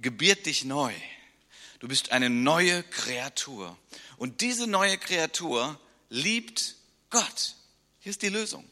gebiert 0.00 0.46
dich 0.46 0.64
neu. 0.64 0.92
Du 1.80 1.88
bist 1.88 2.12
eine 2.12 2.28
neue 2.28 2.82
Kreatur. 2.82 3.76
Und 4.20 4.42
diese 4.42 4.66
neue 4.66 4.98
Kreatur 4.98 5.80
liebt 6.10 6.76
Gott. 7.08 7.56
Hier 8.00 8.10
ist 8.10 8.20
die 8.20 8.28
Lösung. 8.28 8.68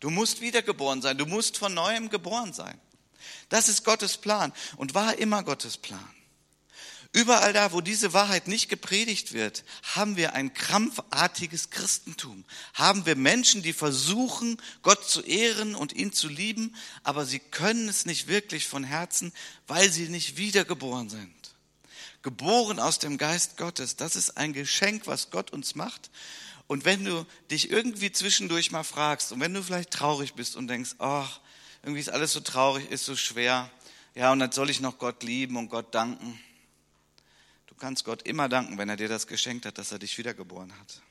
Du 0.00 0.08
musst 0.08 0.40
wiedergeboren 0.40 1.02
sein. 1.02 1.18
Du 1.18 1.26
musst 1.26 1.58
von 1.58 1.74
neuem 1.74 2.08
geboren 2.08 2.54
sein. 2.54 2.80
Das 3.50 3.68
ist 3.68 3.84
Gottes 3.84 4.16
Plan 4.16 4.54
und 4.78 4.94
war 4.94 5.18
immer 5.18 5.42
Gottes 5.42 5.76
Plan. 5.76 6.08
Überall 7.12 7.52
da, 7.52 7.72
wo 7.72 7.82
diese 7.82 8.14
Wahrheit 8.14 8.48
nicht 8.48 8.70
gepredigt 8.70 9.34
wird, 9.34 9.64
haben 9.82 10.16
wir 10.16 10.32
ein 10.32 10.54
krampfartiges 10.54 11.68
Christentum. 11.68 12.46
Haben 12.72 13.04
wir 13.04 13.16
Menschen, 13.16 13.62
die 13.62 13.74
versuchen, 13.74 14.56
Gott 14.80 15.06
zu 15.06 15.20
ehren 15.20 15.74
und 15.74 15.92
ihn 15.92 16.14
zu 16.14 16.26
lieben, 16.26 16.74
aber 17.02 17.26
sie 17.26 17.38
können 17.38 17.86
es 17.86 18.06
nicht 18.06 18.28
wirklich 18.28 18.66
von 18.66 18.82
Herzen, 18.82 19.30
weil 19.66 19.92
sie 19.92 20.08
nicht 20.08 20.38
wiedergeboren 20.38 21.10
sind. 21.10 21.43
Geboren 22.24 22.80
aus 22.80 22.98
dem 22.98 23.18
Geist 23.18 23.58
Gottes, 23.58 23.96
das 23.96 24.16
ist 24.16 24.38
ein 24.38 24.54
Geschenk, 24.54 25.06
was 25.06 25.30
Gott 25.30 25.52
uns 25.52 25.74
macht. 25.74 26.10
Und 26.66 26.86
wenn 26.86 27.04
du 27.04 27.26
dich 27.50 27.70
irgendwie 27.70 28.10
zwischendurch 28.10 28.72
mal 28.72 28.82
fragst 28.82 29.30
und 29.30 29.40
wenn 29.40 29.52
du 29.52 29.62
vielleicht 29.62 29.90
traurig 29.90 30.32
bist 30.32 30.56
und 30.56 30.66
denkst, 30.66 30.94
ach, 31.00 31.40
irgendwie 31.82 32.00
ist 32.00 32.08
alles 32.08 32.32
so 32.32 32.40
traurig, 32.40 32.90
ist 32.90 33.04
so 33.04 33.14
schwer, 33.14 33.70
ja, 34.14 34.32
und 34.32 34.38
dann 34.38 34.52
soll 34.52 34.70
ich 34.70 34.80
noch 34.80 34.98
Gott 34.98 35.22
lieben 35.22 35.58
und 35.58 35.68
Gott 35.68 35.94
danken. 35.94 36.40
Du 37.66 37.74
kannst 37.74 38.06
Gott 38.06 38.22
immer 38.22 38.48
danken, 38.48 38.78
wenn 38.78 38.88
er 38.88 38.96
dir 38.96 39.08
das 39.08 39.26
geschenkt 39.26 39.66
hat, 39.66 39.76
dass 39.76 39.92
er 39.92 39.98
dich 39.98 40.16
wiedergeboren 40.16 40.72
hat. 40.80 41.02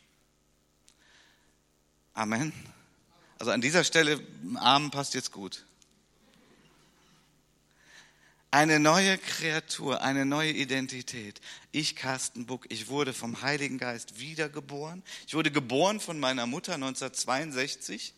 Amen. 2.15 2.51
Also 3.37 3.51
an 3.51 3.61
dieser 3.61 3.83
Stelle, 3.83 4.19
Amen 4.55 4.89
passt 4.89 5.13
jetzt 5.13 5.31
gut. 5.31 5.63
Eine 8.53 8.79
neue 8.79 9.17
Kreatur, 9.17 10.03
eine 10.03 10.27
neue 10.27 10.51
Identität. 10.51 11.41
Ich, 11.71 11.95
Carsten 11.95 12.45
Buck, 12.45 12.67
ich 12.69 12.87
wurde 12.87 13.11
vom 13.11 13.41
Heiligen 13.41 13.79
Geist 13.79 14.19
wiedergeboren. 14.19 15.01
Ich 15.25 15.33
wurde 15.33 15.49
geboren 15.49 15.99
von 15.99 16.19
meiner 16.19 16.45
Mutter 16.45 16.75
1962 16.75 18.13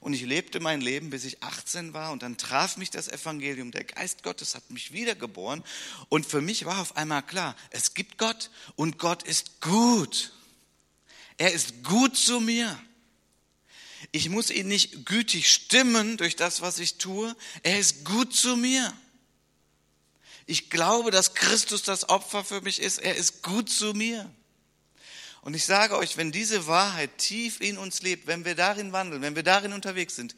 und 0.00 0.12
ich 0.12 0.20
lebte 0.20 0.60
mein 0.60 0.82
Leben, 0.82 1.08
bis 1.08 1.24
ich 1.24 1.42
18 1.42 1.94
war 1.94 2.12
und 2.12 2.22
dann 2.22 2.36
traf 2.36 2.76
mich 2.76 2.90
das 2.90 3.08
Evangelium. 3.08 3.70
Der 3.70 3.84
Geist 3.84 4.22
Gottes 4.22 4.54
hat 4.54 4.70
mich 4.70 4.92
wiedergeboren 4.92 5.64
und 6.10 6.26
für 6.26 6.42
mich 6.42 6.66
war 6.66 6.82
auf 6.82 6.98
einmal 6.98 7.22
klar, 7.22 7.56
es 7.70 7.94
gibt 7.94 8.18
Gott 8.18 8.50
und 8.76 8.98
Gott 8.98 9.22
ist 9.22 9.62
gut. 9.62 10.34
Er 11.38 11.54
ist 11.54 11.82
gut 11.84 12.18
zu 12.18 12.38
mir. 12.38 12.78
Ich 14.12 14.28
muss 14.28 14.50
ihn 14.50 14.68
nicht 14.68 15.06
gütig 15.06 15.50
stimmen 15.50 16.18
durch 16.18 16.36
das, 16.36 16.60
was 16.60 16.78
ich 16.80 16.96
tue. 16.96 17.34
Er 17.62 17.78
ist 17.78 18.04
gut 18.04 18.34
zu 18.34 18.58
mir. 18.58 18.92
Ich 20.46 20.70
glaube, 20.70 21.10
dass 21.10 21.34
Christus 21.34 21.82
das 21.82 22.08
Opfer 22.08 22.44
für 22.44 22.60
mich 22.60 22.80
ist. 22.80 22.98
Er 22.98 23.16
ist 23.16 23.42
gut 23.42 23.70
zu 23.70 23.92
mir. 23.94 24.28
Und 25.42 25.54
ich 25.54 25.64
sage 25.64 25.96
euch, 25.96 26.16
wenn 26.16 26.32
diese 26.32 26.66
Wahrheit 26.66 27.16
tief 27.18 27.60
in 27.60 27.78
uns 27.78 28.02
lebt, 28.02 28.26
wenn 28.26 28.44
wir 28.44 28.54
darin 28.54 28.92
wandeln, 28.92 29.22
wenn 29.22 29.36
wir 29.36 29.42
darin 29.42 29.72
unterwegs 29.72 30.16
sind, 30.16 30.36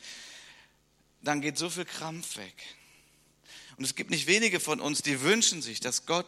dann 1.22 1.40
geht 1.40 1.58
so 1.58 1.70
viel 1.70 1.84
Krampf 1.84 2.36
weg. 2.36 2.54
Und 3.82 3.86
es 3.86 3.96
gibt 3.96 4.12
nicht 4.12 4.28
wenige 4.28 4.60
von 4.60 4.78
uns, 4.78 5.02
die 5.02 5.22
wünschen 5.22 5.60
sich, 5.60 5.80
dass 5.80 6.06
Gott, 6.06 6.26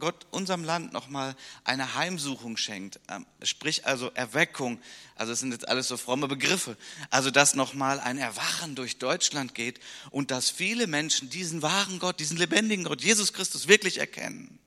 Gott 0.00 0.26
unserem 0.32 0.64
Land 0.64 0.92
nochmal 0.92 1.36
eine 1.62 1.94
Heimsuchung 1.94 2.56
schenkt. 2.56 2.98
Ähm, 3.08 3.24
sprich 3.44 3.86
also 3.86 4.10
Erweckung. 4.14 4.80
Also 5.14 5.32
es 5.32 5.38
sind 5.38 5.52
jetzt 5.52 5.68
alles 5.68 5.86
so 5.86 5.96
fromme 5.96 6.26
Begriffe. 6.26 6.76
Also 7.10 7.30
dass 7.30 7.54
nochmal 7.54 8.00
ein 8.00 8.18
Erwachen 8.18 8.74
durch 8.74 8.98
Deutschland 8.98 9.54
geht 9.54 9.78
und 10.10 10.32
dass 10.32 10.50
viele 10.50 10.88
Menschen 10.88 11.30
diesen 11.30 11.62
wahren 11.62 12.00
Gott, 12.00 12.18
diesen 12.18 12.36
lebendigen 12.36 12.84
Gott, 12.84 13.00
Jesus 13.00 13.32
Christus 13.32 13.68
wirklich 13.68 13.98
erkennen. 13.98 14.58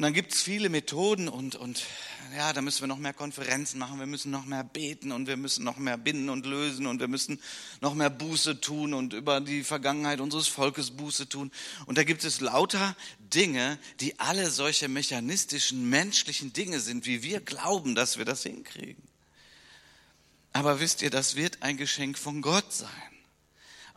Und 0.00 0.04
dann 0.04 0.14
gibt 0.14 0.32
es 0.32 0.40
viele 0.40 0.70
Methoden 0.70 1.28
und, 1.28 1.56
und 1.56 1.84
ja, 2.34 2.54
da 2.54 2.62
müssen 2.62 2.80
wir 2.80 2.86
noch 2.86 2.96
mehr 2.96 3.12
Konferenzen 3.12 3.78
machen, 3.78 3.98
wir 3.98 4.06
müssen 4.06 4.30
noch 4.30 4.46
mehr 4.46 4.64
beten 4.64 5.12
und 5.12 5.26
wir 5.26 5.36
müssen 5.36 5.62
noch 5.62 5.76
mehr 5.76 5.98
binden 5.98 6.30
und 6.30 6.46
lösen 6.46 6.86
und 6.86 7.00
wir 7.00 7.06
müssen 7.06 7.38
noch 7.82 7.92
mehr 7.92 8.08
Buße 8.08 8.62
tun 8.62 8.94
und 8.94 9.12
über 9.12 9.42
die 9.42 9.62
Vergangenheit 9.62 10.20
unseres 10.20 10.48
Volkes 10.48 10.92
Buße 10.92 11.28
tun. 11.28 11.52
Und 11.84 11.98
da 11.98 12.04
gibt 12.04 12.24
es 12.24 12.40
lauter 12.40 12.96
Dinge, 13.18 13.78
die 14.00 14.18
alle 14.18 14.50
solche 14.50 14.88
mechanistischen, 14.88 15.90
menschlichen 15.90 16.54
Dinge 16.54 16.80
sind, 16.80 17.04
wie 17.04 17.22
wir 17.22 17.42
glauben, 17.42 17.94
dass 17.94 18.16
wir 18.16 18.24
das 18.24 18.42
hinkriegen. 18.42 19.02
Aber 20.54 20.80
wisst 20.80 21.02
ihr, 21.02 21.10
das 21.10 21.36
wird 21.36 21.62
ein 21.62 21.76
Geschenk 21.76 22.16
von 22.16 22.40
Gott 22.40 22.72
sein, 22.72 22.88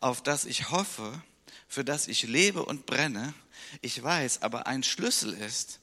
auf 0.01 0.21
das 0.21 0.43
ich 0.43 0.69
hoffe, 0.69 1.23
für 1.69 1.85
das 1.85 2.09
ich 2.09 2.23
lebe 2.23 2.65
und 2.65 2.85
brenne. 2.85 3.33
Ich 3.81 4.03
weiß, 4.03 4.41
aber 4.41 4.67
ein 4.67 4.83
Schlüssel 4.83 5.31
ist, 5.31 5.79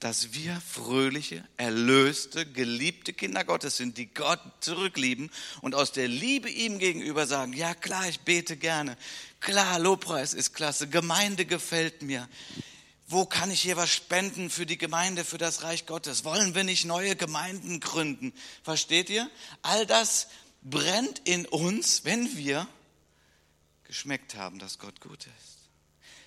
dass 0.00 0.32
wir 0.32 0.60
fröhliche, 0.60 1.44
erlöste, 1.58 2.46
geliebte 2.46 3.12
Kinder 3.12 3.44
Gottes 3.44 3.76
sind, 3.76 3.98
die 3.98 4.06
Gott 4.06 4.40
zurücklieben 4.60 5.30
und 5.60 5.74
aus 5.74 5.92
der 5.92 6.08
Liebe 6.08 6.48
ihm 6.48 6.78
gegenüber 6.78 7.26
sagen, 7.26 7.52
ja 7.52 7.74
klar, 7.74 8.08
ich 8.08 8.20
bete 8.20 8.56
gerne, 8.56 8.96
klar, 9.40 9.78
Lobpreis 9.78 10.32
ist 10.32 10.54
klasse, 10.54 10.88
Gemeinde 10.88 11.44
gefällt 11.44 12.02
mir. 12.02 12.28
Wo 13.06 13.26
kann 13.26 13.50
ich 13.50 13.60
hier 13.60 13.76
was 13.76 13.90
spenden 13.90 14.50
für 14.50 14.66
die 14.66 14.78
Gemeinde, 14.78 15.24
für 15.24 15.36
das 15.36 15.62
Reich 15.64 15.84
Gottes? 15.84 16.24
Wollen 16.24 16.54
wir 16.54 16.64
nicht 16.64 16.84
neue 16.84 17.16
Gemeinden 17.16 17.80
gründen? 17.80 18.32
Versteht 18.62 19.10
ihr? 19.10 19.28
All 19.62 19.84
das 19.84 20.28
brennt 20.62 21.20
in 21.24 21.44
uns, 21.44 22.04
wenn 22.04 22.36
wir 22.36 22.68
geschmeckt 23.84 24.36
haben, 24.36 24.60
dass 24.60 24.78
Gott 24.78 25.00
gut 25.00 25.26
ist. 25.26 25.49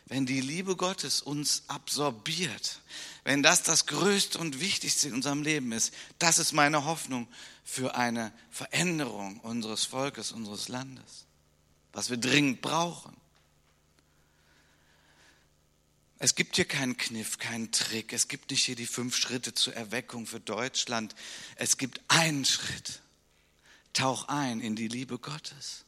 Wenn 0.06 0.26
die 0.26 0.42
Liebe 0.42 0.76
Gottes 0.76 1.22
uns 1.22 1.64
absorbiert, 1.68 2.82
wenn 3.24 3.42
das 3.42 3.64
das 3.64 3.86
Größte 3.86 4.38
und 4.38 4.60
Wichtigste 4.60 5.08
in 5.08 5.14
unserem 5.14 5.44
Leben 5.44 5.72
ist, 5.72 5.94
das 6.20 6.40
ist 6.40 6.52
meine 6.52 6.86
Hoffnung 6.86 7.28
für 7.64 7.96
eine 7.96 8.34
Veränderung 8.52 9.40
unseres 9.40 9.86
Volkes, 9.86 10.32
unseres 10.32 10.68
Landes, 10.68 11.26
was 11.94 12.10
wir 12.10 12.18
dringend 12.18 12.62
brauchen. 12.62 13.16
Es 16.20 16.36
gibt 16.36 16.56
hier 16.56 16.66
keinen 16.66 16.96
Kniff, 16.96 17.38
keinen 17.38 17.72
Trick. 17.74 18.14
Es 18.14 18.30
gibt 18.30 18.52
nicht 18.52 18.64
hier 18.64 18.78
die 18.78 18.88
fünf 18.88 19.16
Schritte 19.16 19.54
zur 19.54 19.74
Erweckung 19.74 20.26
für 20.26 20.40
Deutschland. 20.40 21.16
Es 21.58 21.78
gibt 21.78 22.00
einen 22.08 22.46
Schritt. 22.46 23.02
Tauch 23.92 24.30
ein 24.30 24.62
in 24.62 24.78
die 24.78 24.88
Liebe 24.88 25.20
Gottes. 25.20 25.84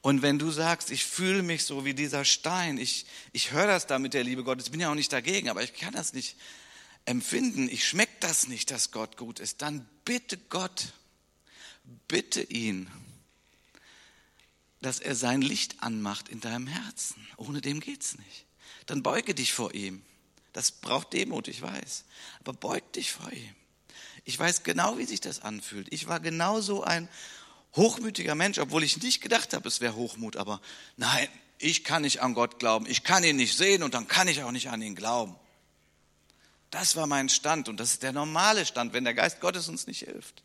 Und 0.00 0.22
wenn 0.22 0.38
du 0.38 0.50
sagst, 0.50 0.90
ich 0.90 1.04
fühle 1.04 1.42
mich 1.42 1.64
so 1.64 1.84
wie 1.84 1.94
dieser 1.94 2.24
Stein, 2.24 2.78
ich, 2.78 3.06
ich 3.32 3.52
höre 3.52 3.66
das 3.66 3.86
da 3.86 3.98
mit 3.98 4.14
der 4.14 4.24
Liebe 4.24 4.44
Gottes, 4.44 4.70
bin 4.70 4.80
ja 4.80 4.90
auch 4.90 4.94
nicht 4.94 5.12
dagegen, 5.12 5.48
aber 5.48 5.62
ich 5.62 5.74
kann 5.74 5.92
das 5.92 6.12
nicht 6.12 6.36
empfinden, 7.04 7.68
ich 7.68 7.86
schmecke 7.86 8.14
das 8.20 8.48
nicht, 8.48 8.70
dass 8.70 8.90
Gott 8.90 9.16
gut 9.16 9.40
ist, 9.40 9.62
dann 9.62 9.86
bitte 10.04 10.38
Gott, 10.38 10.92
bitte 12.08 12.42
ihn, 12.42 12.90
dass 14.80 15.00
er 15.00 15.14
sein 15.14 15.42
Licht 15.42 15.82
anmacht 15.82 16.28
in 16.28 16.40
deinem 16.40 16.66
Herzen. 16.66 17.26
Ohne 17.36 17.60
dem 17.60 17.80
geht's 17.80 18.18
nicht 18.18 18.44
dann 18.86 19.02
beuge 19.02 19.34
dich 19.34 19.52
vor 19.52 19.74
ihm. 19.74 20.02
Das 20.52 20.70
braucht 20.70 21.12
Demut, 21.12 21.48
ich 21.48 21.62
weiß. 21.62 22.04
Aber 22.40 22.52
beug 22.52 22.92
dich 22.92 23.12
vor 23.12 23.30
ihm. 23.32 23.54
Ich 24.24 24.38
weiß 24.38 24.62
genau, 24.62 24.98
wie 24.98 25.04
sich 25.04 25.20
das 25.20 25.40
anfühlt. 25.40 25.92
Ich 25.92 26.06
war 26.06 26.20
genauso 26.20 26.84
ein 26.84 27.08
hochmütiger 27.76 28.34
Mensch, 28.34 28.58
obwohl 28.58 28.84
ich 28.84 29.02
nicht 29.02 29.20
gedacht 29.20 29.52
habe, 29.52 29.68
es 29.68 29.80
wäre 29.80 29.94
Hochmut. 29.94 30.36
Aber 30.36 30.60
nein, 30.96 31.28
ich 31.58 31.84
kann 31.84 32.02
nicht 32.02 32.20
an 32.20 32.34
Gott 32.34 32.58
glauben. 32.58 32.86
Ich 32.86 33.04
kann 33.04 33.24
ihn 33.24 33.36
nicht 33.36 33.56
sehen 33.56 33.82
und 33.82 33.94
dann 33.94 34.08
kann 34.08 34.28
ich 34.28 34.42
auch 34.42 34.52
nicht 34.52 34.70
an 34.70 34.82
ihn 34.82 34.94
glauben. 34.94 35.36
Das 36.70 36.96
war 36.96 37.06
mein 37.06 37.28
Stand 37.28 37.68
und 37.68 37.78
das 37.78 37.92
ist 37.92 38.02
der 38.02 38.12
normale 38.12 38.66
Stand, 38.66 38.92
wenn 38.92 39.04
der 39.04 39.14
Geist 39.14 39.40
Gottes 39.40 39.68
uns 39.68 39.86
nicht 39.86 40.00
hilft. 40.00 40.42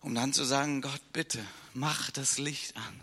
Um 0.00 0.14
dann 0.14 0.32
zu 0.32 0.44
sagen, 0.44 0.82
Gott, 0.82 1.12
bitte, 1.12 1.44
mach 1.74 2.10
das 2.12 2.38
Licht 2.38 2.76
an. 2.76 3.00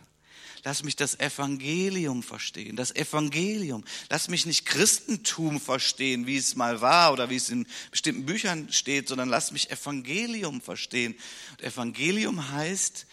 Lass 0.66 0.84
mich 0.84 0.96
das 0.96 1.20
Evangelium 1.20 2.24
verstehen, 2.24 2.78
das 2.78 2.96
Evangelium. 2.96 3.84
Lass 4.10 4.30
mich 4.30 4.46
nicht 4.46 4.66
Christentum 4.66 5.60
verstehen, 5.60 6.26
wie 6.26 6.38
es 6.38 6.56
mal 6.56 6.80
war 6.80 7.12
oder 7.12 7.30
wie 7.30 7.36
es 7.36 7.50
in 7.50 7.68
bestimmten 7.92 8.26
Büchern 8.26 8.72
steht, 8.72 9.10
sondern 9.10 9.28
lass 9.28 9.52
mich 9.52 9.72
Evangelium 9.72 10.62
verstehen. 10.62 11.16
Und 11.52 11.64
Evangelium 11.64 12.52
heißt, 12.52 13.06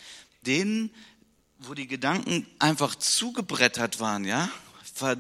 denen, 0.47 0.91
wo 1.59 1.75
die 1.75 1.89
Gedanken 1.89 2.47
einfach 2.61 2.95
zugebrettert 2.95 3.99
waren, 3.99 4.25
ja, 4.25 4.49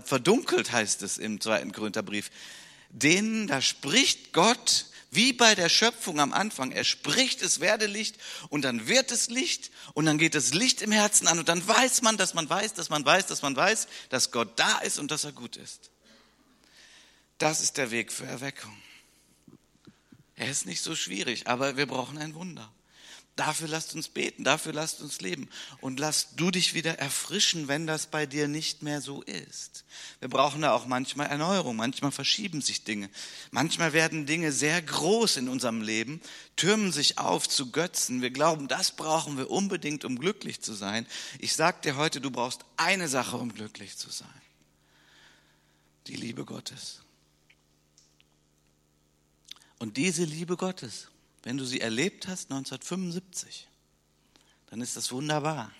verdunkelt 0.04 0.70
heißt 0.70 1.02
es 1.02 1.18
im 1.18 1.40
zweiten 1.40 1.72
Korintherbrief, 1.72 2.30
denen, 2.90 3.48
da 3.48 3.60
spricht 3.60 4.32
Gott 4.32 4.86
wie 5.10 5.32
bei 5.32 5.54
der 5.54 5.68
Schöpfung 5.68 6.20
am 6.20 6.32
Anfang. 6.32 6.70
Er 6.72 6.84
spricht, 6.84 7.42
es 7.42 7.60
werde 7.60 7.86
Licht 7.86 8.16
und 8.48 8.62
dann 8.62 8.86
wird 8.86 9.10
es 9.10 9.28
Licht 9.28 9.70
und 9.94 10.06
dann 10.06 10.18
geht 10.18 10.34
das 10.34 10.54
Licht 10.54 10.82
im 10.82 10.92
Herzen 10.92 11.26
an 11.26 11.38
und 11.38 11.48
dann 11.48 11.66
weiß 11.66 12.02
man, 12.02 12.16
dass 12.16 12.34
man 12.34 12.48
weiß, 12.48 12.74
dass 12.74 12.90
man 12.90 13.04
weiß, 13.04 13.26
dass 13.26 13.42
man 13.42 13.56
weiß, 13.56 13.88
dass 14.08 14.30
Gott 14.30 14.58
da 14.58 14.78
ist 14.78 14.98
und 14.98 15.10
dass 15.10 15.24
er 15.24 15.32
gut 15.32 15.56
ist. 15.56 15.90
Das 17.38 17.60
ist 17.60 17.76
der 17.76 17.90
Weg 17.90 18.12
für 18.12 18.26
Erweckung. 18.26 18.76
Er 20.36 20.50
ist 20.50 20.66
nicht 20.66 20.82
so 20.82 20.94
schwierig, 20.94 21.46
aber 21.46 21.76
wir 21.76 21.86
brauchen 21.86 22.18
ein 22.18 22.34
Wunder. 22.34 22.72
Dafür 23.40 23.68
lasst 23.68 23.94
uns 23.94 24.08
beten, 24.08 24.44
dafür 24.44 24.74
lasst 24.74 25.00
uns 25.00 25.22
leben. 25.22 25.48
Und 25.80 25.98
lass 25.98 26.34
du 26.36 26.50
dich 26.50 26.74
wieder 26.74 26.98
erfrischen, 26.98 27.68
wenn 27.68 27.86
das 27.86 28.06
bei 28.06 28.26
dir 28.26 28.48
nicht 28.48 28.82
mehr 28.82 29.00
so 29.00 29.22
ist. 29.22 29.86
Wir 30.18 30.28
brauchen 30.28 30.60
da 30.60 30.74
auch 30.74 30.84
manchmal 30.84 31.28
Erneuerung, 31.28 31.74
manchmal 31.74 32.12
verschieben 32.12 32.60
sich 32.60 32.84
Dinge. 32.84 33.08
Manchmal 33.50 33.94
werden 33.94 34.26
Dinge 34.26 34.52
sehr 34.52 34.82
groß 34.82 35.38
in 35.38 35.48
unserem 35.48 35.80
Leben, 35.80 36.20
türmen 36.54 36.92
sich 36.92 37.16
auf 37.16 37.48
zu 37.48 37.70
Götzen. 37.70 38.20
Wir 38.20 38.30
glauben, 38.30 38.68
das 38.68 38.90
brauchen 38.90 39.38
wir 39.38 39.50
unbedingt, 39.50 40.04
um 40.04 40.18
glücklich 40.18 40.60
zu 40.60 40.74
sein. 40.74 41.06
Ich 41.38 41.54
sag 41.54 41.80
dir 41.80 41.96
heute, 41.96 42.20
du 42.20 42.30
brauchst 42.30 42.66
eine 42.76 43.08
Sache, 43.08 43.38
um 43.38 43.54
glücklich 43.54 43.96
zu 43.96 44.10
sein. 44.10 44.28
Die 46.08 46.16
Liebe 46.16 46.44
Gottes. 46.44 47.00
Und 49.78 49.96
diese 49.96 50.24
Liebe 50.24 50.58
Gottes, 50.58 51.08
wenn 51.42 51.56
du 51.56 51.64
sie 51.64 51.80
erlebt 51.80 52.28
hast 52.28 52.50
1975, 52.50 53.68
dann 54.66 54.80
ist 54.80 54.96
das 54.96 55.10
wunderbar. 55.12 55.72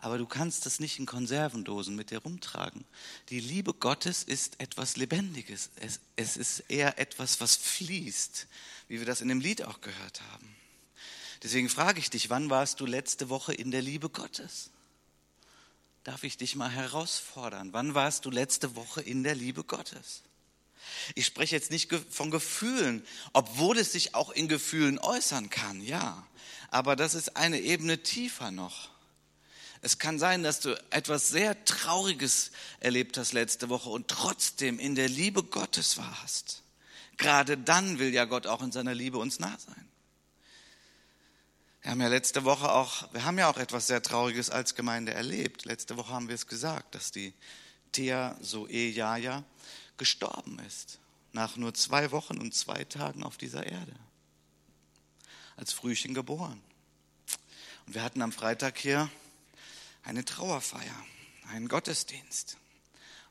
Aber 0.00 0.18
du 0.18 0.26
kannst 0.26 0.66
das 0.66 0.78
nicht 0.78 0.98
in 0.98 1.06
Konservendosen 1.06 1.96
mit 1.96 2.10
dir 2.10 2.18
rumtragen. 2.18 2.84
Die 3.30 3.40
Liebe 3.40 3.72
Gottes 3.72 4.22
ist 4.22 4.60
etwas 4.60 4.96
Lebendiges. 4.96 5.70
Es, 5.76 6.00
es 6.16 6.36
ist 6.36 6.60
eher 6.68 6.98
etwas, 6.98 7.40
was 7.40 7.56
fließt, 7.56 8.46
wie 8.88 8.98
wir 8.98 9.06
das 9.06 9.20
in 9.20 9.28
dem 9.28 9.40
Lied 9.40 9.62
auch 9.62 9.80
gehört 9.80 10.20
haben. 10.32 10.54
Deswegen 11.42 11.68
frage 11.68 11.98
ich 11.98 12.10
dich, 12.10 12.30
wann 12.30 12.50
warst 12.50 12.80
du 12.80 12.86
letzte 12.86 13.30
Woche 13.30 13.54
in 13.54 13.70
der 13.70 13.82
Liebe 13.82 14.08
Gottes? 14.08 14.70
Darf 16.04 16.24
ich 16.24 16.36
dich 16.36 16.56
mal 16.56 16.70
herausfordern? 16.70 17.72
Wann 17.72 17.94
warst 17.94 18.24
du 18.26 18.30
letzte 18.30 18.76
Woche 18.76 19.00
in 19.00 19.24
der 19.24 19.34
Liebe 19.34 19.64
Gottes? 19.64 20.22
Ich 21.14 21.26
spreche 21.26 21.54
jetzt 21.54 21.70
nicht 21.70 21.92
von 22.10 22.30
Gefühlen, 22.30 23.04
obwohl 23.32 23.78
es 23.78 23.92
sich 23.92 24.14
auch 24.14 24.30
in 24.30 24.48
Gefühlen 24.48 24.98
äußern 24.98 25.50
kann, 25.50 25.80
ja. 25.80 26.26
Aber 26.70 26.96
das 26.96 27.14
ist 27.14 27.36
eine 27.36 27.60
Ebene 27.60 28.02
tiefer 28.02 28.50
noch. 28.50 28.90
Es 29.82 29.98
kann 29.98 30.18
sein, 30.18 30.42
dass 30.42 30.60
du 30.60 30.74
etwas 30.90 31.28
sehr 31.28 31.64
Trauriges 31.64 32.50
erlebt 32.80 33.18
hast 33.18 33.32
letzte 33.32 33.68
Woche 33.68 33.88
und 33.90 34.08
trotzdem 34.08 34.78
in 34.78 34.94
der 34.94 35.08
Liebe 35.08 35.42
Gottes 35.42 35.96
warst. 35.96 36.62
Gerade 37.16 37.56
dann 37.56 37.98
will 37.98 38.12
ja 38.12 38.24
Gott 38.24 38.46
auch 38.46 38.62
in 38.62 38.72
seiner 38.72 38.94
Liebe 38.94 39.18
uns 39.18 39.38
nah 39.38 39.56
sein. 39.58 39.88
Wir 41.82 41.92
haben 41.92 42.00
ja 42.00 42.08
letzte 42.08 42.44
Woche 42.44 42.72
auch, 42.72 43.12
wir 43.12 43.24
haben 43.24 43.38
ja 43.38 43.48
auch 43.48 43.58
etwas 43.58 43.86
sehr 43.86 44.02
Trauriges 44.02 44.50
als 44.50 44.74
Gemeinde 44.74 45.14
erlebt. 45.14 45.64
Letzte 45.66 45.96
Woche 45.96 46.12
haben 46.12 46.26
wir 46.26 46.34
es 46.34 46.48
gesagt, 46.48 46.96
dass 46.96 47.12
die 47.12 47.32
Thea 47.92 48.36
Zoe 48.42 48.88
Jaja 48.88 49.44
gestorben 49.98 50.58
ist, 50.60 50.98
nach 51.32 51.56
nur 51.56 51.74
zwei 51.74 52.10
Wochen 52.10 52.38
und 52.38 52.54
zwei 52.54 52.84
Tagen 52.84 53.22
auf 53.22 53.36
dieser 53.36 53.66
Erde, 53.66 53.94
als 55.56 55.72
Frühchen 55.72 56.14
geboren. 56.14 56.62
Und 57.86 57.94
wir 57.94 58.02
hatten 58.02 58.22
am 58.22 58.32
Freitag 58.32 58.78
hier 58.78 59.10
eine 60.02 60.24
Trauerfeier, 60.24 61.06
einen 61.48 61.68
Gottesdienst. 61.68 62.56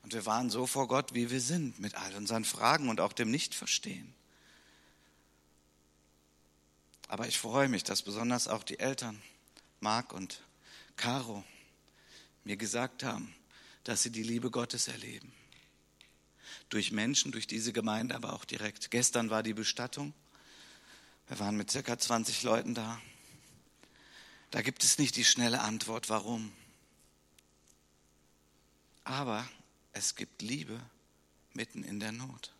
Und 0.02 0.14
wir 0.14 0.24
waren 0.24 0.50
so 0.50 0.66
vor 0.66 0.88
Gott, 0.88 1.14
wie 1.14 1.30
wir 1.30 1.40
sind, 1.40 1.80
mit 1.80 1.94
all 1.96 2.14
unseren 2.14 2.44
Fragen 2.44 2.88
und 2.88 3.00
auch 3.00 3.12
dem 3.12 3.30
Nichtverstehen. 3.30 4.14
Aber 7.08 7.26
ich 7.28 7.38
freue 7.38 7.68
mich, 7.68 7.84
dass 7.84 8.02
besonders 8.02 8.48
auch 8.48 8.62
die 8.62 8.78
Eltern, 8.78 9.20
Marc 9.80 10.12
und 10.12 10.42
Caro, 10.96 11.44
mir 12.44 12.56
gesagt 12.56 13.02
haben, 13.02 13.34
dass 13.84 14.02
sie 14.02 14.10
die 14.10 14.22
Liebe 14.22 14.50
Gottes 14.50 14.88
erleben 14.88 15.35
durch 16.68 16.92
Menschen, 16.92 17.32
durch 17.32 17.46
diese 17.46 17.72
Gemeinde, 17.72 18.14
aber 18.14 18.32
auch 18.32 18.44
direkt. 18.44 18.90
Gestern 18.90 19.30
war 19.30 19.42
die 19.42 19.54
Bestattung. 19.54 20.12
Wir 21.28 21.38
waren 21.38 21.56
mit 21.56 21.70
circa 21.70 21.98
20 21.98 22.42
Leuten 22.42 22.74
da. 22.74 23.00
Da 24.50 24.62
gibt 24.62 24.84
es 24.84 24.98
nicht 24.98 25.16
die 25.16 25.24
schnelle 25.24 25.60
Antwort, 25.60 26.08
warum. 26.08 26.52
Aber 29.04 29.48
es 29.92 30.14
gibt 30.14 30.42
Liebe 30.42 30.80
mitten 31.54 31.82
in 31.82 32.00
der 32.00 32.12
Not. 32.12 32.52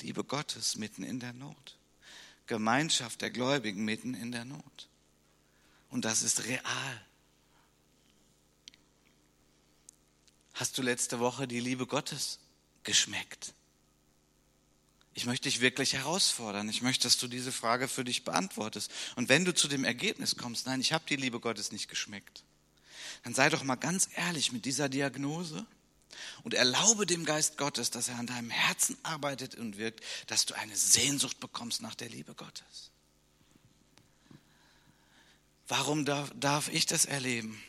Liebe 0.00 0.24
Gottes 0.24 0.76
mitten 0.76 1.02
in 1.02 1.20
der 1.20 1.32
Not. 1.32 1.78
Gemeinschaft 2.46 3.20
der 3.20 3.30
Gläubigen 3.30 3.84
mitten 3.84 4.14
in 4.14 4.32
der 4.32 4.44
Not. 4.44 4.88
Und 5.90 6.04
das 6.04 6.22
ist 6.22 6.44
real. 6.44 7.06
Hast 10.54 10.76
du 10.76 10.82
letzte 10.82 11.18
Woche 11.18 11.46
die 11.46 11.60
Liebe 11.60 11.86
Gottes 11.86 12.38
geschmeckt? 12.84 13.54
Ich 15.14 15.26
möchte 15.26 15.48
dich 15.48 15.60
wirklich 15.60 15.92
herausfordern. 15.92 16.68
Ich 16.68 16.80
möchte, 16.80 17.04
dass 17.04 17.18
du 17.18 17.28
diese 17.28 17.52
Frage 17.52 17.86
für 17.86 18.04
dich 18.04 18.24
beantwortest. 18.24 18.90
Und 19.16 19.28
wenn 19.28 19.44
du 19.44 19.52
zu 19.52 19.68
dem 19.68 19.84
Ergebnis 19.84 20.36
kommst, 20.36 20.66
nein, 20.66 20.80
ich 20.80 20.92
habe 20.92 21.04
die 21.08 21.16
Liebe 21.16 21.38
Gottes 21.38 21.70
nicht 21.70 21.88
geschmeckt, 21.88 22.44
dann 23.24 23.34
sei 23.34 23.50
doch 23.50 23.62
mal 23.62 23.76
ganz 23.76 24.08
ehrlich 24.16 24.52
mit 24.52 24.64
dieser 24.64 24.88
Diagnose 24.88 25.66
und 26.44 26.54
erlaube 26.54 27.06
dem 27.06 27.24
Geist 27.24 27.58
Gottes, 27.58 27.90
dass 27.90 28.08
er 28.08 28.18
an 28.18 28.26
deinem 28.26 28.50
Herzen 28.50 28.96
arbeitet 29.02 29.54
und 29.54 29.76
wirkt, 29.76 30.02
dass 30.28 30.46
du 30.46 30.54
eine 30.54 30.76
Sehnsucht 30.76 31.40
bekommst 31.40 31.82
nach 31.82 31.94
der 31.94 32.08
Liebe 32.08 32.34
Gottes. 32.34 32.90
Warum 35.68 36.04
darf, 36.04 36.30
darf 36.34 36.68
ich 36.68 36.86
das 36.86 37.04
erleben? 37.04 37.62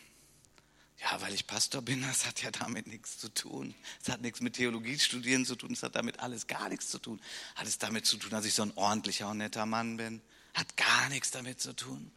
Ja, 1.04 1.22
weil 1.22 1.34
ich 1.34 1.48
Pastor 1.48 1.82
bin, 1.82 2.02
das 2.02 2.26
hat 2.26 2.42
ja 2.42 2.52
damit 2.52 2.88
nichts 2.88 3.18
zu 3.18 3.28
tun. 3.28 3.76
Es 4.02 4.10
hat 4.10 4.22
nichts 4.22 4.40
mit 4.40 4.54
Theologie 4.54 4.98
studieren 4.98 5.46
zu 5.46 5.56
tun, 5.56 5.74
es 5.74 5.84
hat 5.84 5.96
damit 5.96 6.20
alles 6.20 6.48
gar 6.48 6.70
nichts 6.70 6.90
zu 6.90 6.98
tun. 6.98 7.22
Hat 7.56 7.68
es 7.68 7.78
damit 7.78 8.06
zu 8.06 8.18
tun, 8.18 8.30
dass 8.30 8.46
ich 8.46 8.54
so 8.54 8.62
ein 8.64 8.72
ordentlicher 8.76 9.30
und 9.30 9.40
netter 9.40 9.66
Mann 9.66 9.98
bin? 9.98 10.22
Hat 10.54 10.78
gar 10.78 11.10
nichts 11.10 11.32
damit 11.32 11.60
zu 11.60 11.76
tun. 11.76 12.12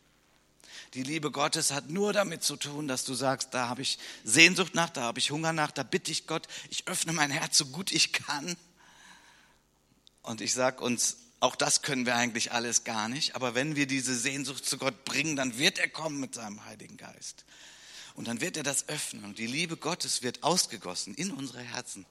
Die 0.95 1.03
Liebe 1.03 1.33
Gottes 1.33 1.73
hat 1.73 1.91
nur 1.91 2.13
damit 2.13 2.45
zu 2.45 2.57
tun, 2.57 2.87
dass 2.87 3.05
du 3.05 3.15
sagst, 3.15 3.55
da 3.55 3.69
habe 3.69 3.83
ich 3.83 3.99
Sehnsucht 4.25 4.75
nach, 4.75 4.91
da 4.91 5.03
habe 5.03 5.19
ich 5.19 5.31
Hunger 5.33 5.53
nach, 5.53 5.73
da 5.73 5.83
bitte 5.83 6.13
ich 6.13 6.27
Gott, 6.27 6.47
ich 6.71 6.87
öffne 6.87 7.13
mein 7.13 7.31
Herz 7.31 7.59
so 7.59 7.67
gut 7.67 7.91
ich 7.91 8.13
kann. 8.13 8.57
Und 10.23 10.41
ich 10.41 10.55
sage 10.55 10.85
uns, 10.85 11.17
auch 11.41 11.57
das 11.57 11.83
können 11.83 12.07
wir 12.07 12.15
eigentlich 12.15 12.53
alles 12.53 12.85
gar 12.85 13.09
nicht, 13.09 13.35
aber 13.35 13.55
wenn 13.55 13.75
wir 13.75 13.87
diese 13.87 14.17
Sehnsucht 14.17 14.65
zu 14.65 14.79
Gott 14.79 15.05
bringen, 15.05 15.35
dann 15.35 15.59
wird 15.59 15.79
er 15.79 15.89
kommen 15.89 16.21
mit 16.21 16.35
seinem 16.35 16.65
Heiligen 16.65 16.97
Geist. 16.97 17.45
Und 18.17 18.29
dann 18.29 18.41
wird 18.41 18.57
er 18.57 18.63
das 18.63 18.89
öffnen 18.89 19.25
und 19.25 19.39
die 19.39 19.47
Liebe 19.47 19.77
Gottes 19.77 20.23
wird 20.23 20.43
ausgegossen 20.43 21.15
in 21.15 21.31
unsere 21.31 21.61
Herzen 21.61 22.07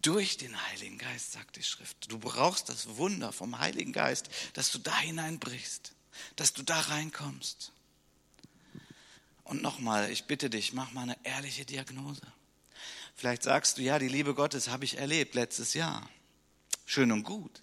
durch 0.00 0.36
den 0.36 0.56
Heiligen 0.68 0.96
Geist, 0.96 1.32
sagt 1.32 1.56
die 1.56 1.64
Schrift. 1.64 2.10
Du 2.10 2.18
brauchst 2.18 2.68
das 2.68 2.96
Wunder 2.96 3.32
vom 3.32 3.58
Heiligen 3.58 3.92
Geist, 3.92 4.30
dass 4.54 4.70
du 4.70 4.78
da 4.78 4.96
hineinbrichst, 5.00 5.92
dass 6.36 6.52
du 6.52 6.62
da 6.62 6.78
reinkommst. 6.78 7.72
Und 9.42 9.60
nochmal, 9.60 10.10
ich 10.12 10.26
bitte 10.26 10.48
dich, 10.48 10.72
mach 10.72 10.92
mal 10.92 11.02
eine 11.02 11.18
ehrliche 11.24 11.64
Diagnose. 11.64 12.22
Vielleicht 13.16 13.42
sagst 13.42 13.78
du, 13.78 13.82
ja, 13.82 13.98
die 13.98 14.08
Liebe 14.08 14.34
Gottes 14.34 14.68
habe 14.68 14.84
ich 14.84 14.98
erlebt 14.98 15.34
letztes 15.34 15.74
Jahr. 15.74 16.08
Schön 16.86 17.10
und 17.10 17.24
gut. 17.24 17.60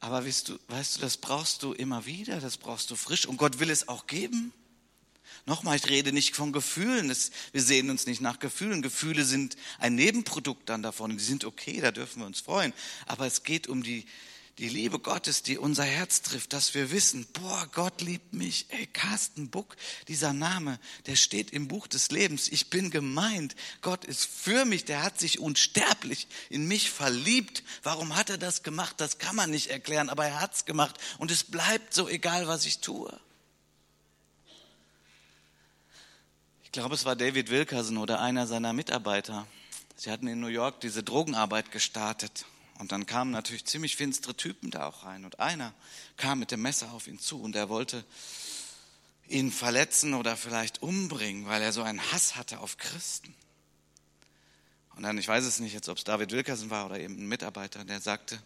Aber 0.00 0.26
weißt 0.26 0.48
du, 0.48 0.58
weißt 0.66 0.96
du, 0.96 1.00
das 1.02 1.16
brauchst 1.16 1.62
du 1.62 1.72
immer 1.72 2.06
wieder, 2.06 2.40
das 2.40 2.56
brauchst 2.56 2.90
du 2.90 2.96
frisch. 2.96 3.26
Und 3.26 3.36
Gott 3.36 3.60
will 3.60 3.70
es 3.70 3.86
auch 3.86 4.08
geben. 4.08 4.52
Nochmal, 5.46 5.76
ich 5.76 5.88
rede 5.88 6.12
nicht 6.12 6.36
von 6.36 6.52
Gefühlen. 6.52 7.14
wir 7.52 7.62
sehen 7.62 7.90
uns 7.90 8.06
nicht 8.06 8.20
nach 8.20 8.38
Gefühlen. 8.38 8.82
Gefühle 8.82 9.24
sind 9.24 9.56
ein 9.78 9.94
Nebenprodukt 9.94 10.68
dann 10.68 10.82
davon. 10.82 11.16
Die 11.16 11.24
sind 11.24 11.44
okay, 11.44 11.80
da 11.80 11.90
dürfen 11.90 12.20
wir 12.20 12.26
uns 12.26 12.40
freuen. 12.40 12.72
Aber 13.06 13.26
es 13.26 13.42
geht 13.42 13.66
um 13.66 13.82
die, 13.82 14.06
die 14.58 14.68
Liebe 14.68 14.98
Gottes, 14.98 15.42
die 15.42 15.56
unser 15.56 15.84
Herz 15.84 16.20
trifft, 16.20 16.52
dass 16.52 16.74
wir 16.74 16.90
wissen, 16.90 17.26
boah, 17.32 17.66
Gott 17.72 18.02
liebt 18.02 18.34
mich. 18.34 18.66
Ey, 18.68 18.86
Carsten 18.86 19.48
Buck, 19.48 19.74
dieser 20.06 20.34
Name, 20.34 20.78
der 21.06 21.16
steht 21.16 21.50
im 21.50 21.66
Buch 21.66 21.86
des 21.86 22.10
Lebens. 22.10 22.48
Ich 22.48 22.68
bin 22.68 22.90
gemeint. 22.90 23.56
Gott 23.80 24.04
ist 24.04 24.26
für 24.26 24.66
mich. 24.66 24.84
Der 24.84 25.02
hat 25.02 25.18
sich 25.18 25.38
unsterblich 25.38 26.28
in 26.50 26.68
mich 26.68 26.90
verliebt. 26.90 27.62
Warum 27.82 28.14
hat 28.14 28.28
er 28.28 28.38
das 28.38 28.62
gemacht? 28.62 28.96
Das 28.98 29.16
kann 29.16 29.34
man 29.34 29.50
nicht 29.50 29.68
erklären, 29.68 30.10
aber 30.10 30.26
er 30.26 30.40
hat's 30.40 30.66
gemacht. 30.66 30.96
Und 31.16 31.30
es 31.30 31.44
bleibt 31.44 31.94
so 31.94 32.06
egal, 32.06 32.46
was 32.46 32.66
ich 32.66 32.80
tue. 32.80 33.18
Ich 36.70 36.72
glaube, 36.74 36.94
es 36.94 37.04
war 37.04 37.16
David 37.16 37.50
Wilkerson 37.50 37.96
oder 37.96 38.20
einer 38.20 38.46
seiner 38.46 38.72
Mitarbeiter. 38.72 39.44
Sie 39.96 40.08
hatten 40.08 40.28
in 40.28 40.38
New 40.38 40.46
York 40.46 40.80
diese 40.80 41.02
Drogenarbeit 41.02 41.72
gestartet. 41.72 42.44
Und 42.78 42.92
dann 42.92 43.06
kamen 43.06 43.32
natürlich 43.32 43.64
ziemlich 43.64 43.96
finstere 43.96 44.36
Typen 44.36 44.70
da 44.70 44.86
auch 44.86 45.02
rein. 45.04 45.24
Und 45.24 45.40
einer 45.40 45.74
kam 46.16 46.38
mit 46.38 46.52
dem 46.52 46.62
Messer 46.62 46.92
auf 46.92 47.08
ihn 47.08 47.18
zu 47.18 47.42
und 47.42 47.56
er 47.56 47.68
wollte 47.68 48.04
ihn 49.26 49.50
verletzen 49.50 50.14
oder 50.14 50.36
vielleicht 50.36 50.80
umbringen, 50.80 51.44
weil 51.46 51.60
er 51.60 51.72
so 51.72 51.82
einen 51.82 52.00
Hass 52.12 52.36
hatte 52.36 52.60
auf 52.60 52.76
Christen. 52.76 53.34
Und 54.94 55.02
dann, 55.02 55.18
ich 55.18 55.26
weiß 55.26 55.44
es 55.46 55.58
nicht 55.58 55.72
jetzt, 55.72 55.88
ob 55.88 55.98
es 55.98 56.04
David 56.04 56.30
Wilkerson 56.30 56.70
war 56.70 56.86
oder 56.86 57.00
eben 57.00 57.18
ein 57.18 57.26
Mitarbeiter, 57.26 57.84
der 57.84 58.00
sagte, 58.00 58.40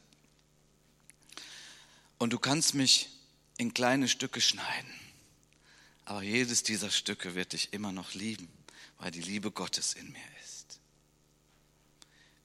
und 2.17 2.33
du 2.33 2.39
kannst 2.39 2.73
mich 2.73 3.11
in 3.59 3.75
kleine 3.75 4.09
Stücke 4.09 4.41
schneiden. 4.41 5.04
Aber 6.05 6.23
jedes 6.23 6.63
dieser 6.63 6.91
Stücke 6.91 7.35
wird 7.35 7.53
dich 7.53 7.73
immer 7.73 7.93
noch 7.93 8.15
lieben, 8.15 8.49
weil 8.99 9.11
die 9.11 9.23
Liebe 9.23 9.51
Gottes 9.51 9.95
in 9.95 10.13
mir 10.13 10.19
ist. 10.45 10.81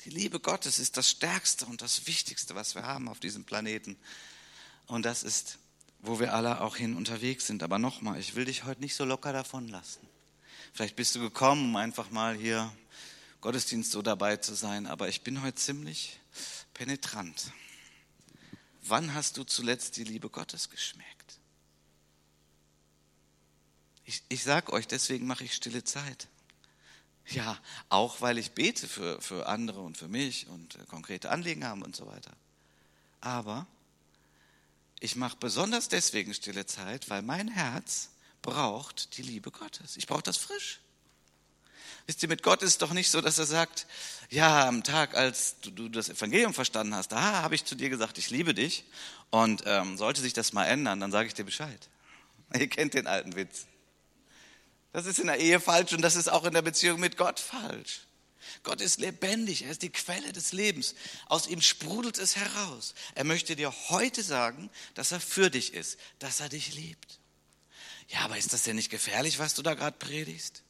Die 0.06 0.10
Liebe 0.10 0.40
Gottes 0.40 0.80
ist 0.80 0.96
das 0.96 1.10
Stärkste 1.10 1.66
und 1.66 1.82
das 1.82 2.08
Wichtigste, 2.08 2.56
was 2.56 2.74
wir 2.74 2.84
haben 2.84 3.10
auf 3.10 3.20
diesem 3.20 3.44
Planeten. 3.44 3.98
Und 4.88 5.04
das 5.04 5.24
ist, 5.24 5.60
wo 6.02 6.20
wir 6.20 6.34
alle 6.34 6.62
auch 6.62 6.78
hin 6.78 6.96
unterwegs 6.96 7.48
sind. 7.48 7.64
Aber 7.64 7.80
nochmal, 7.80 8.20
ich 8.20 8.36
will 8.36 8.46
dich 8.46 8.64
heute 8.64 8.82
nicht 8.82 8.96
so 8.96 9.04
locker 9.04 9.34
davon 9.34 9.68
lassen. 9.68 10.08
Vielleicht 10.74 10.96
bist 10.96 11.16
du 11.16 11.20
gekommen, 11.20 11.66
um 11.66 11.76
einfach 11.76 12.12
mal 12.12 12.36
hier 12.36 12.72
Gottesdienst 13.42 13.92
so 13.92 14.02
dabei 14.02 14.38
zu 14.38 14.54
sein, 14.54 14.86
aber 14.86 15.08
ich 15.08 15.22
bin 15.22 15.42
heute 15.42 15.56
ziemlich 15.56 16.20
penetrant. 16.74 17.52
Wann 18.84 19.14
hast 19.14 19.38
du 19.38 19.44
zuletzt 19.44 19.98
die 19.98 20.04
Liebe 20.04 20.30
Gottes 20.30 20.70
geschmeckt? 20.70 21.39
Ich, 24.10 24.24
ich 24.28 24.44
sage 24.44 24.74
euch, 24.74 24.88
deswegen 24.88 25.28
mache 25.28 25.44
ich 25.44 25.54
stille 25.54 25.84
Zeit. 25.84 26.30
Ja, 27.28 27.60
auch 27.90 28.22
weil 28.22 28.40
ich 28.40 28.54
bete 28.54 28.88
für, 28.88 29.22
für 29.22 29.46
andere 29.46 29.82
und 29.82 29.98
für 29.98 30.08
mich 30.08 30.48
und 30.48 30.78
äh, 30.78 30.80
konkrete 30.90 31.30
Anliegen 31.30 31.64
haben 31.64 31.84
und 31.84 31.96
so 31.96 32.08
weiter. 32.08 32.32
Aber 33.22 33.68
ich 35.00 35.16
mache 35.16 35.38
besonders 35.38 35.90
deswegen 35.90 36.34
stille 36.34 36.66
Zeit, 36.66 37.08
weil 37.12 37.22
mein 37.22 37.50
Herz 37.50 38.10
braucht 38.42 39.16
die 39.16 39.22
Liebe 39.22 39.52
Gottes. 39.52 39.96
Ich 39.96 40.08
brauche 40.08 40.24
das 40.24 40.38
frisch. 40.38 40.80
Wisst 42.08 42.24
ihr, 42.24 42.30
mit 42.30 42.42
Gott 42.42 42.64
ist 42.64 42.70
es 42.70 42.78
doch 42.80 42.94
nicht 42.94 43.12
so, 43.12 43.22
dass 43.22 43.38
er 43.38 43.46
sagt, 43.46 43.86
ja, 44.32 44.68
am 44.68 44.84
Tag, 44.84 45.14
als 45.14 45.58
du, 45.62 45.70
du 45.70 45.88
das 45.88 46.10
Evangelium 46.10 46.56
verstanden 46.56 46.96
hast, 46.96 47.12
da 47.12 47.44
habe 47.44 47.54
ich 47.54 47.64
zu 47.64 47.76
dir 47.76 47.92
gesagt, 47.92 48.18
ich 48.18 48.32
liebe 48.32 48.56
dich. 48.56 48.86
Und 49.30 49.62
ähm, 49.68 50.00
sollte 50.00 50.22
sich 50.22 50.34
das 50.34 50.52
mal 50.52 50.66
ändern, 50.66 51.00
dann 51.00 51.12
sage 51.12 51.28
ich 51.28 51.36
dir 51.36 51.46
Bescheid. 51.46 51.90
Ihr 52.58 52.68
kennt 52.68 52.96
den 52.96 53.06
alten 53.06 53.36
Witz. 53.36 53.68
Das 54.92 55.06
ist 55.06 55.20
in 55.20 55.28
der 55.28 55.40
Ehe 55.40 55.60
falsch 55.60 55.94
und 55.94 56.02
das 56.02 56.16
ist 56.16 56.30
auch 56.30 56.46
in 56.46 56.54
der 56.54 56.62
Beziehung 56.62 57.00
mit 57.00 57.18
Gott 57.18 57.40
falsch. 57.40 58.02
Gott 58.64 58.82
ist 58.82 59.00
lebendig, 59.00 59.64
er 59.64 59.72
ist 59.72 59.84
die 59.84 59.92
Quelle 59.92 60.34
des 60.34 60.54
Lebens. 60.54 60.96
Aus 61.28 61.48
ihm 61.48 61.62
sprudelt 61.62 62.18
es 62.18 62.36
heraus. 62.36 62.94
Er 63.16 63.24
möchte 63.24 63.56
dir 63.56 63.72
heute 63.90 64.24
sagen, 64.24 64.70
dass 64.96 65.12
er 65.12 65.20
für 65.20 65.50
dich 65.50 65.74
ist, 65.74 66.00
dass 66.18 66.40
er 66.40 66.50
dich 66.50 66.74
liebt. 66.74 67.20
Ja, 68.08 68.22
aber 68.22 68.38
ist 68.38 68.54
das 68.54 68.64
denn 68.64 68.76
nicht 68.76 68.90
gefährlich, 68.90 69.38
was 69.38 69.54
du 69.54 69.62
da 69.62 69.76
gerade 69.76 69.98
predigst? 69.98 70.64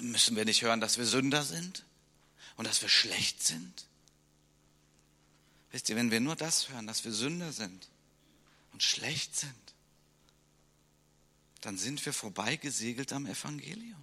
Müssen 0.00 0.36
wir 0.36 0.44
nicht 0.44 0.62
hören, 0.62 0.80
dass 0.80 0.98
wir 0.98 1.06
Sünder 1.06 1.44
sind 1.44 1.84
und 2.56 2.66
dass 2.66 2.82
wir 2.82 2.88
schlecht 2.88 3.44
sind? 3.44 3.86
Wisst 5.70 5.88
ihr, 5.88 5.96
wenn 5.96 6.10
wir 6.10 6.20
nur 6.20 6.34
das 6.34 6.68
hören, 6.68 6.88
dass 6.88 7.04
wir 7.04 7.12
Sünder 7.12 7.52
sind 7.52 7.88
und 8.72 8.82
schlecht 8.82 9.38
sind, 9.38 9.69
dann 11.60 11.76
sind 11.76 12.04
wir 12.04 12.12
vorbeigesegelt 12.12 13.12
am 13.12 13.26
Evangelium. 13.26 14.02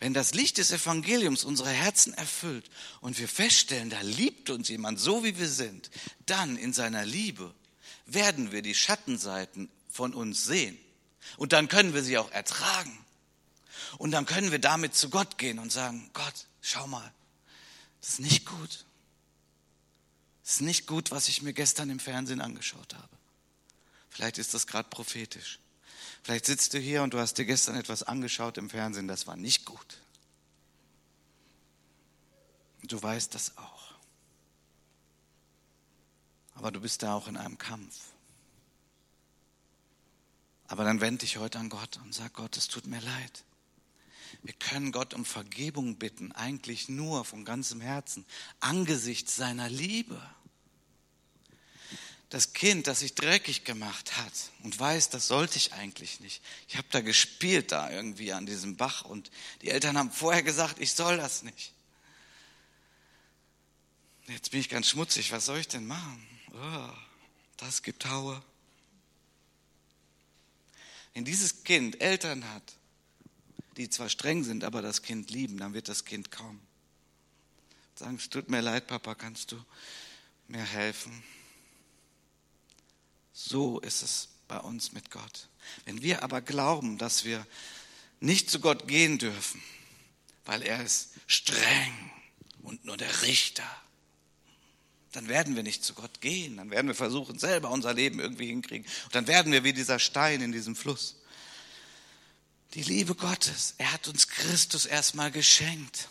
Wenn 0.00 0.14
das 0.14 0.32
Licht 0.32 0.58
des 0.58 0.70
Evangeliums 0.70 1.44
unsere 1.44 1.70
Herzen 1.70 2.14
erfüllt 2.14 2.70
und 3.00 3.18
wir 3.18 3.28
feststellen, 3.28 3.90
da 3.90 4.00
liebt 4.00 4.48
uns 4.50 4.68
jemand 4.68 5.00
so, 5.00 5.24
wie 5.24 5.38
wir 5.38 5.48
sind, 5.48 5.90
dann 6.26 6.56
in 6.56 6.72
seiner 6.72 7.04
Liebe 7.04 7.52
werden 8.06 8.52
wir 8.52 8.62
die 8.62 8.76
Schattenseiten 8.76 9.68
von 9.90 10.14
uns 10.14 10.44
sehen. 10.44 10.78
Und 11.36 11.52
dann 11.52 11.68
können 11.68 11.94
wir 11.94 12.04
sie 12.04 12.16
auch 12.16 12.30
ertragen. 12.30 12.96
Und 13.98 14.12
dann 14.12 14.24
können 14.24 14.52
wir 14.52 14.60
damit 14.60 14.94
zu 14.94 15.10
Gott 15.10 15.36
gehen 15.36 15.58
und 15.58 15.72
sagen, 15.72 16.10
Gott, 16.12 16.46
schau 16.62 16.86
mal, 16.86 17.12
das 18.00 18.10
ist 18.10 18.20
nicht 18.20 18.46
gut. 18.46 18.84
Das 20.44 20.54
ist 20.54 20.60
nicht 20.60 20.86
gut, 20.86 21.10
was 21.10 21.28
ich 21.28 21.42
mir 21.42 21.52
gestern 21.52 21.90
im 21.90 21.98
Fernsehen 21.98 22.40
angeschaut 22.40 22.94
habe. 22.94 23.08
Vielleicht 24.10 24.38
ist 24.38 24.54
das 24.54 24.66
gerade 24.66 24.88
prophetisch. 24.88 25.58
Vielleicht 26.28 26.44
sitzt 26.44 26.74
du 26.74 26.78
hier 26.78 27.02
und 27.02 27.14
du 27.14 27.18
hast 27.18 27.38
dir 27.38 27.46
gestern 27.46 27.74
etwas 27.74 28.02
angeschaut 28.02 28.58
im 28.58 28.68
Fernsehen, 28.68 29.08
das 29.08 29.26
war 29.26 29.34
nicht 29.34 29.64
gut. 29.64 29.96
Du 32.82 33.02
weißt 33.02 33.34
das 33.34 33.56
auch. 33.56 33.94
Aber 36.54 36.70
du 36.70 36.82
bist 36.82 37.02
da 37.02 37.14
auch 37.14 37.28
in 37.28 37.38
einem 37.38 37.56
Kampf. 37.56 37.98
Aber 40.66 40.84
dann 40.84 41.00
wende 41.00 41.20
dich 41.20 41.38
heute 41.38 41.60
an 41.60 41.70
Gott 41.70 41.98
und 42.04 42.14
sag 42.14 42.34
Gott, 42.34 42.58
es 42.58 42.68
tut 42.68 42.86
mir 42.86 43.00
leid. 43.00 43.44
Wir 44.42 44.52
können 44.52 44.92
Gott 44.92 45.14
um 45.14 45.24
Vergebung 45.24 45.96
bitten, 45.96 46.32
eigentlich 46.32 46.90
nur 46.90 47.24
von 47.24 47.46
ganzem 47.46 47.80
Herzen, 47.80 48.26
angesichts 48.60 49.34
seiner 49.34 49.70
Liebe 49.70 50.20
das 52.30 52.52
Kind, 52.52 52.86
das 52.86 53.00
sich 53.00 53.14
dreckig 53.14 53.64
gemacht 53.64 54.18
hat 54.18 54.32
und 54.62 54.78
weiß, 54.78 55.08
das 55.08 55.28
sollte 55.28 55.56
ich 55.56 55.72
eigentlich 55.72 56.20
nicht. 56.20 56.42
Ich 56.68 56.76
habe 56.76 56.86
da 56.90 57.00
gespielt 57.00 57.72
da 57.72 57.90
irgendwie 57.90 58.32
an 58.32 58.44
diesem 58.44 58.76
Bach 58.76 59.04
und 59.04 59.30
die 59.62 59.70
Eltern 59.70 59.96
haben 59.96 60.12
vorher 60.12 60.42
gesagt, 60.42 60.78
ich 60.78 60.92
soll 60.92 61.16
das 61.16 61.42
nicht. 61.42 61.72
Jetzt 64.26 64.50
bin 64.50 64.60
ich 64.60 64.68
ganz 64.68 64.88
schmutzig, 64.88 65.32
was 65.32 65.46
soll 65.46 65.58
ich 65.58 65.68
denn 65.68 65.86
machen? 65.86 66.26
Oh, 66.52 66.90
das 67.56 67.82
gibt 67.82 68.04
Haue. 68.04 68.42
Wenn 71.14 71.24
dieses 71.24 71.64
Kind 71.64 72.00
Eltern 72.02 72.46
hat, 72.52 72.74
die 73.78 73.88
zwar 73.88 74.10
streng 74.10 74.44
sind, 74.44 74.64
aber 74.64 74.82
das 74.82 75.00
Kind 75.00 75.30
lieben, 75.30 75.56
dann 75.56 75.72
wird 75.72 75.88
das 75.88 76.04
Kind 76.04 76.30
kommen. 76.30 76.60
Sagen, 77.94 78.16
es 78.16 78.28
tut 78.28 78.50
mir 78.50 78.60
leid, 78.60 78.86
Papa, 78.86 79.14
kannst 79.14 79.52
du 79.52 79.64
mir 80.46 80.62
helfen? 80.62 81.22
So 83.40 83.78
ist 83.78 84.02
es 84.02 84.28
bei 84.48 84.58
uns 84.58 84.90
mit 84.90 85.12
Gott. 85.12 85.48
Wenn 85.84 86.02
wir 86.02 86.24
aber 86.24 86.40
glauben, 86.40 86.98
dass 86.98 87.24
wir 87.24 87.46
nicht 88.18 88.50
zu 88.50 88.58
Gott 88.58 88.88
gehen 88.88 89.18
dürfen, 89.18 89.62
weil 90.44 90.60
er 90.62 90.82
ist 90.82 91.10
streng 91.28 92.10
und 92.64 92.84
nur 92.84 92.96
der 92.96 93.22
Richter, 93.22 93.62
dann 95.12 95.28
werden 95.28 95.54
wir 95.54 95.62
nicht 95.62 95.84
zu 95.84 95.94
Gott 95.94 96.20
gehen. 96.20 96.56
Dann 96.56 96.70
werden 96.70 96.88
wir 96.88 96.96
versuchen, 96.96 97.38
selber 97.38 97.70
unser 97.70 97.94
Leben 97.94 98.18
irgendwie 98.18 98.48
hinkriegen. 98.48 98.90
Und 99.04 99.14
dann 99.14 99.28
werden 99.28 99.52
wir 99.52 99.62
wie 99.62 99.72
dieser 99.72 100.00
Stein 100.00 100.40
in 100.40 100.50
diesem 100.50 100.74
Fluss. 100.74 101.14
Die 102.74 102.82
Liebe 102.82 103.14
Gottes, 103.14 103.74
er 103.78 103.92
hat 103.92 104.08
uns 104.08 104.26
Christus 104.26 104.84
erstmal 104.84 105.30
geschenkt. 105.30 106.08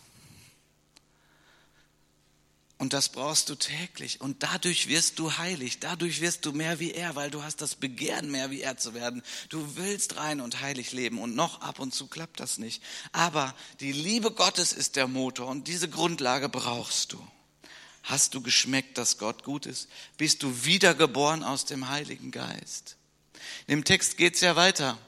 Und 2.79 2.93
das 2.93 3.09
brauchst 3.09 3.49
du 3.49 3.55
täglich. 3.55 4.21
Und 4.21 4.43
dadurch 4.43 4.87
wirst 4.87 5.17
du 5.17 5.37
heilig. 5.37 5.79
Dadurch 5.79 6.21
wirst 6.21 6.45
du 6.45 6.51
mehr 6.51 6.79
wie 6.79 6.91
er, 6.91 7.15
weil 7.15 7.31
du 7.31 7.41
hast 7.41 7.61
das 7.61 7.73
Begehren, 7.73 8.29
mehr 8.29 8.51
wie 8.51 8.61
er 8.61 8.77
zu 8.77 8.93
werden. 8.93 9.23
Du 9.49 9.75
willst 9.77 10.17
rein 10.17 10.41
und 10.41 10.61
heilig 10.61 10.91
leben. 10.91 11.17
Und 11.17 11.35
noch 11.35 11.61
ab 11.61 11.79
und 11.79 11.93
zu 11.93 12.05
klappt 12.05 12.39
das 12.39 12.59
nicht. 12.59 12.83
Aber 13.13 13.55
die 13.79 13.91
Liebe 13.91 14.29
Gottes 14.29 14.73
ist 14.73 14.95
der 14.95 15.07
Motor. 15.07 15.47
Und 15.47 15.67
diese 15.67 15.89
Grundlage 15.89 16.49
brauchst 16.49 17.13
du. 17.13 17.27
Hast 18.03 18.35
du 18.35 18.41
geschmeckt, 18.41 18.97
dass 18.97 19.17
Gott 19.17 19.43
gut 19.43 19.65
ist? 19.65 19.89
Bist 20.17 20.43
du 20.43 20.63
wiedergeboren 20.63 21.43
aus 21.43 21.65
dem 21.65 21.89
Heiligen 21.89 22.29
Geist? 22.29 22.95
In 23.65 23.79
dem 23.79 23.83
Text 23.85 24.17
geht's 24.17 24.41
ja 24.41 24.55
weiter 24.55 24.99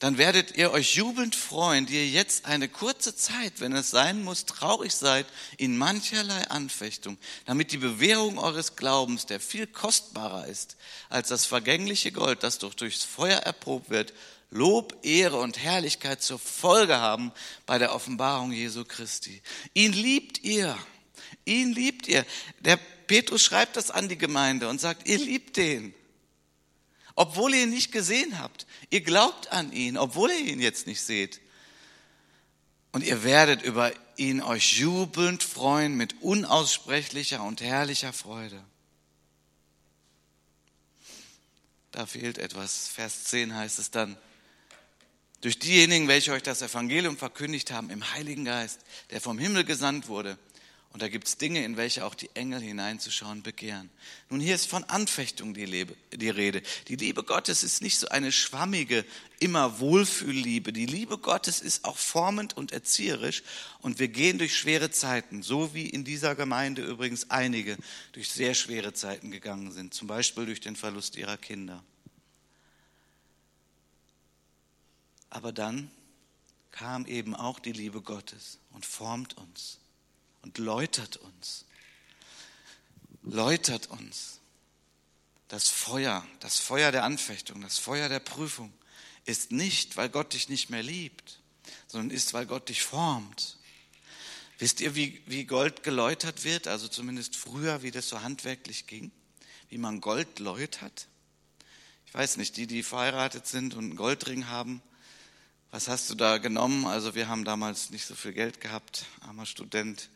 dann 0.00 0.16
werdet 0.16 0.56
ihr 0.56 0.72
euch 0.72 0.96
jubelnd 0.96 1.36
freuen, 1.36 1.84
die 1.84 1.94
ihr 1.94 2.08
jetzt 2.08 2.46
eine 2.46 2.68
kurze 2.68 3.14
Zeit, 3.14 3.60
wenn 3.60 3.72
es 3.74 3.90
sein 3.90 4.24
muss, 4.24 4.46
traurig 4.46 4.94
seid 4.94 5.26
in 5.58 5.76
mancherlei 5.76 6.48
Anfechtung, 6.48 7.18
damit 7.44 7.70
die 7.70 7.76
Bewährung 7.76 8.38
eures 8.38 8.76
Glaubens, 8.76 9.26
der 9.26 9.40
viel 9.40 9.66
kostbarer 9.66 10.46
ist 10.46 10.76
als 11.10 11.28
das 11.28 11.44
vergängliche 11.44 12.12
Gold, 12.12 12.42
das 12.42 12.58
doch 12.58 12.72
durchs 12.72 13.04
Feuer 13.04 13.38
erprobt 13.38 13.90
wird, 13.90 14.14
Lob, 14.50 14.96
Ehre 15.02 15.36
und 15.36 15.58
Herrlichkeit 15.58 16.22
zur 16.22 16.38
Folge 16.38 16.98
haben 16.98 17.30
bei 17.66 17.78
der 17.78 17.94
Offenbarung 17.94 18.50
Jesu 18.50 18.84
Christi. 18.84 19.40
Ihn 19.74 19.92
liebt 19.92 20.42
ihr. 20.42 20.76
Ihn 21.44 21.72
liebt 21.72 22.08
ihr. 22.08 22.26
Der 22.58 22.76
Petrus 23.06 23.42
schreibt 23.42 23.76
das 23.76 23.90
an 23.92 24.08
die 24.08 24.18
Gemeinde 24.18 24.68
und 24.68 24.80
sagt, 24.80 25.06
ihr 25.06 25.18
liebt 25.18 25.56
den 25.56 25.94
obwohl 27.20 27.54
ihr 27.54 27.64
ihn 27.64 27.70
nicht 27.70 27.92
gesehen 27.92 28.38
habt. 28.38 28.66
Ihr 28.88 29.02
glaubt 29.02 29.52
an 29.52 29.72
ihn, 29.72 29.98
obwohl 29.98 30.30
ihr 30.30 30.52
ihn 30.54 30.58
jetzt 30.58 30.86
nicht 30.86 31.02
seht. 31.02 31.42
Und 32.92 33.04
ihr 33.04 33.24
werdet 33.24 33.60
über 33.60 33.92
ihn 34.16 34.40
euch 34.40 34.78
jubelnd 34.78 35.42
freuen 35.42 35.98
mit 35.98 36.22
unaussprechlicher 36.22 37.42
und 37.42 37.60
herrlicher 37.60 38.14
Freude. 38.14 38.64
Da 41.92 42.06
fehlt 42.06 42.38
etwas. 42.38 42.88
Vers 42.88 43.24
10 43.24 43.54
heißt 43.54 43.78
es 43.78 43.90
dann, 43.90 44.16
durch 45.42 45.58
diejenigen, 45.58 46.08
welche 46.08 46.32
euch 46.32 46.42
das 46.42 46.62
Evangelium 46.62 47.18
verkündigt 47.18 47.70
haben, 47.70 47.90
im 47.90 48.14
Heiligen 48.14 48.46
Geist, 48.46 48.80
der 49.10 49.20
vom 49.20 49.38
Himmel 49.38 49.64
gesandt 49.64 50.08
wurde, 50.08 50.38
und 50.92 51.02
da 51.02 51.08
gibt 51.08 51.28
es 51.28 51.36
Dinge, 51.36 51.64
in 51.64 51.76
welche 51.76 52.04
auch 52.04 52.16
die 52.16 52.30
Engel 52.34 52.60
hineinzuschauen 52.60 53.42
begehren. 53.42 53.90
Nun, 54.28 54.40
hier 54.40 54.56
ist 54.56 54.66
von 54.66 54.82
Anfechtung 54.84 55.54
die, 55.54 55.64
Lebe, 55.64 55.94
die 56.12 56.30
Rede. 56.30 56.62
Die 56.88 56.96
Liebe 56.96 57.22
Gottes 57.22 57.62
ist 57.62 57.80
nicht 57.80 57.96
so 57.96 58.08
eine 58.08 58.32
schwammige, 58.32 59.04
immer 59.38 59.78
Wohlfühlliebe. 59.78 60.72
Die 60.72 60.86
Liebe 60.86 61.16
Gottes 61.16 61.60
ist 61.60 61.84
auch 61.84 61.96
formend 61.96 62.56
und 62.56 62.72
erzieherisch. 62.72 63.44
Und 63.80 64.00
wir 64.00 64.08
gehen 64.08 64.38
durch 64.38 64.56
schwere 64.56 64.90
Zeiten, 64.90 65.44
so 65.44 65.74
wie 65.74 65.86
in 65.86 66.02
dieser 66.02 66.34
Gemeinde 66.34 66.82
übrigens 66.82 67.30
einige 67.30 67.76
durch 68.10 68.28
sehr 68.28 68.54
schwere 68.54 68.92
Zeiten 68.92 69.30
gegangen 69.30 69.70
sind. 69.70 69.94
Zum 69.94 70.08
Beispiel 70.08 70.46
durch 70.46 70.60
den 70.60 70.74
Verlust 70.74 71.16
ihrer 71.16 71.36
Kinder. 71.36 71.84
Aber 75.30 75.52
dann 75.52 75.88
kam 76.72 77.06
eben 77.06 77.36
auch 77.36 77.60
die 77.60 77.72
Liebe 77.72 78.02
Gottes 78.02 78.58
und 78.72 78.84
formt 78.84 79.36
uns 79.36 79.79
und 80.42 80.58
läutert 80.58 81.16
uns. 81.16 81.64
Läutert 83.22 83.88
uns. 83.88 84.40
Das 85.48 85.68
Feuer, 85.68 86.26
das 86.38 86.58
Feuer 86.58 86.92
der 86.92 87.04
Anfechtung, 87.04 87.60
das 87.60 87.78
Feuer 87.78 88.08
der 88.08 88.20
Prüfung 88.20 88.72
ist 89.24 89.52
nicht, 89.52 89.96
weil 89.96 90.08
Gott 90.08 90.32
dich 90.32 90.48
nicht 90.48 90.70
mehr 90.70 90.82
liebt, 90.82 91.40
sondern 91.86 92.16
ist, 92.16 92.32
weil 92.34 92.46
Gott 92.46 92.68
dich 92.68 92.82
formt. 92.82 93.58
Wisst 94.58 94.80
ihr, 94.80 94.94
wie, 94.94 95.22
wie 95.26 95.44
Gold 95.44 95.82
geläutert 95.82 96.44
wird? 96.44 96.68
Also 96.68 96.86
zumindest 96.86 97.36
früher, 97.36 97.82
wie 97.82 97.90
das 97.90 98.08
so 98.08 98.22
handwerklich 98.22 98.86
ging? 98.86 99.10
Wie 99.68 99.78
man 99.78 100.00
Gold 100.00 100.38
läutert? 100.38 101.08
Ich 102.06 102.14
weiß 102.14 102.36
nicht, 102.36 102.56
die, 102.56 102.66
die 102.66 102.82
verheiratet 102.82 103.46
sind 103.46 103.74
und 103.74 103.84
einen 103.84 103.96
Goldring 103.96 104.48
haben, 104.48 104.82
was 105.70 105.88
hast 105.88 106.10
du 106.10 106.14
da 106.14 106.38
genommen? 106.38 106.86
Also 106.86 107.14
wir 107.14 107.28
haben 107.28 107.44
damals 107.44 107.90
nicht 107.90 108.06
so 108.06 108.14
viel 108.14 108.32
Geld 108.32 108.60
gehabt, 108.60 109.06
armer 109.20 109.46
Student. 109.46 110.10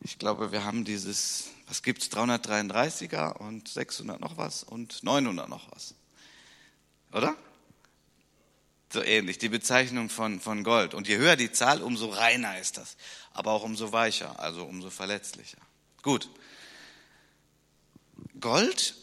Ich 0.00 0.18
glaube, 0.18 0.50
wir 0.50 0.64
haben 0.64 0.84
dieses, 0.84 1.50
was 1.66 1.82
gibt's, 1.82 2.10
333er 2.10 3.36
und 3.36 3.68
600 3.68 4.20
noch 4.20 4.36
was 4.36 4.62
und 4.62 5.02
900 5.02 5.48
noch 5.48 5.70
was. 5.72 5.94
Oder? 7.12 7.36
So 8.90 9.02
ähnlich, 9.02 9.36
die 9.36 9.50
Bezeichnung 9.50 10.08
von, 10.08 10.40
von 10.40 10.64
Gold. 10.64 10.94
Und 10.94 11.06
je 11.06 11.18
höher 11.18 11.36
die 11.36 11.52
Zahl, 11.52 11.82
umso 11.82 12.08
reiner 12.08 12.58
ist 12.58 12.78
das. 12.78 12.96
Aber 13.32 13.52
auch 13.52 13.64
umso 13.64 13.92
weicher, 13.92 14.40
also 14.40 14.64
umso 14.64 14.88
verletzlicher. 14.88 15.58
Gut. 16.02 16.30
Gold 18.40 18.94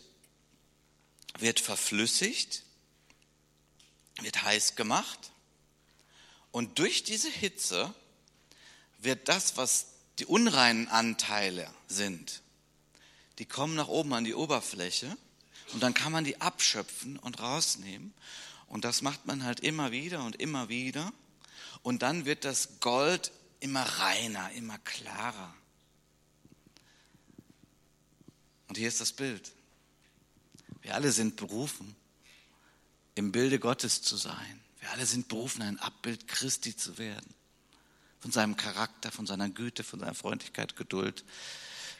wird 1.37 1.59
verflüssigt, 1.59 2.63
wird 4.21 4.41
heiß 4.43 4.75
gemacht 4.75 5.31
und 6.55 6.79
durch 6.79 7.03
diese 7.03 7.29
Hitze 7.29 7.93
wird 8.99 9.27
das, 9.27 9.57
was 9.57 9.87
die 10.19 10.25
unreinen 10.25 10.87
Anteile 10.87 11.69
sind, 11.89 12.43
die 13.39 13.45
kommen 13.45 13.75
nach 13.75 13.89
oben 13.89 14.13
an 14.13 14.23
die 14.23 14.35
Oberfläche 14.35 15.17
und 15.73 15.83
dann 15.83 15.93
kann 15.93 16.13
man 16.13 16.23
die 16.23 16.39
abschöpfen 16.39 17.19
und 17.19 17.41
rausnehmen. 17.41 18.13
Und 18.67 18.85
das 18.85 19.01
macht 19.01 19.25
man 19.25 19.43
halt 19.43 19.59
immer 19.59 19.91
wieder 19.91 20.23
und 20.23 20.37
immer 20.37 20.69
wieder. 20.69 21.11
Und 21.83 22.03
dann 22.03 22.23
wird 22.23 22.45
das 22.45 22.79
Gold 22.79 23.33
immer 23.59 23.83
reiner, 23.83 24.49
immer 24.53 24.77
klarer. 24.77 25.53
Und 28.69 28.77
hier 28.77 28.87
ist 28.87 29.01
das 29.01 29.11
Bild. 29.11 29.51
Wir 30.81 30.95
alle 30.95 31.11
sind 31.11 31.35
berufen, 31.35 31.97
im 33.15 33.33
Bilde 33.33 33.59
Gottes 33.59 34.01
zu 34.01 34.15
sein. 34.15 34.64
Wir 34.85 34.91
alle 34.91 35.07
sind 35.07 35.29
berufen, 35.29 35.63
ein 35.63 35.79
Abbild 35.79 36.27
Christi 36.27 36.77
zu 36.77 36.99
werden. 36.99 37.33
Von 38.19 38.31
seinem 38.31 38.55
Charakter, 38.55 39.11
von 39.11 39.25
seiner 39.25 39.49
Güte, 39.49 39.83
von 39.83 39.99
seiner 39.99 40.13
Freundlichkeit, 40.13 40.75
Geduld, 40.75 41.25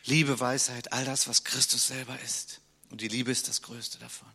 Liebe, 0.03 0.39
Weisheit, 0.39 0.93
all 0.93 1.03
das, 1.03 1.27
was 1.27 1.43
Christus 1.43 1.87
selber 1.87 2.19
ist. 2.19 2.61
Und 2.91 3.01
die 3.01 3.07
Liebe 3.07 3.31
ist 3.31 3.47
das 3.47 3.63
Größte 3.63 3.97
davon. 3.97 4.29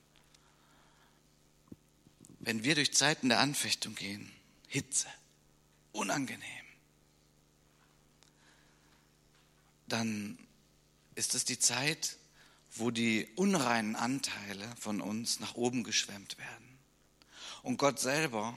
Wenn 2.40 2.64
wir 2.64 2.74
durch 2.74 2.92
Zeiten 2.92 3.28
der 3.28 3.38
Anfechtung 3.38 3.94
gehen, 3.94 4.32
Hitze, 4.66 5.06
unangenehm, 5.92 6.42
dann 9.86 10.36
ist 11.14 11.36
es 11.36 11.44
die 11.44 11.60
Zeit, 11.60 12.16
wo 12.74 12.90
die 12.90 13.28
unreinen 13.36 13.94
Anteile 13.94 14.74
von 14.76 15.00
uns 15.00 15.38
nach 15.38 15.54
oben 15.54 15.84
geschwemmt 15.84 16.36
werden. 16.36 16.69
Und 17.62 17.76
Gott 17.76 17.98
selber 17.98 18.56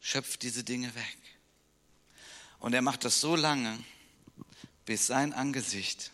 schöpft 0.00 0.42
diese 0.42 0.64
Dinge 0.64 0.94
weg. 0.94 1.18
Und 2.58 2.74
er 2.74 2.82
macht 2.82 3.04
das 3.04 3.20
so 3.20 3.34
lange, 3.36 3.78
bis 4.84 5.06
sein 5.06 5.32
Angesicht 5.32 6.10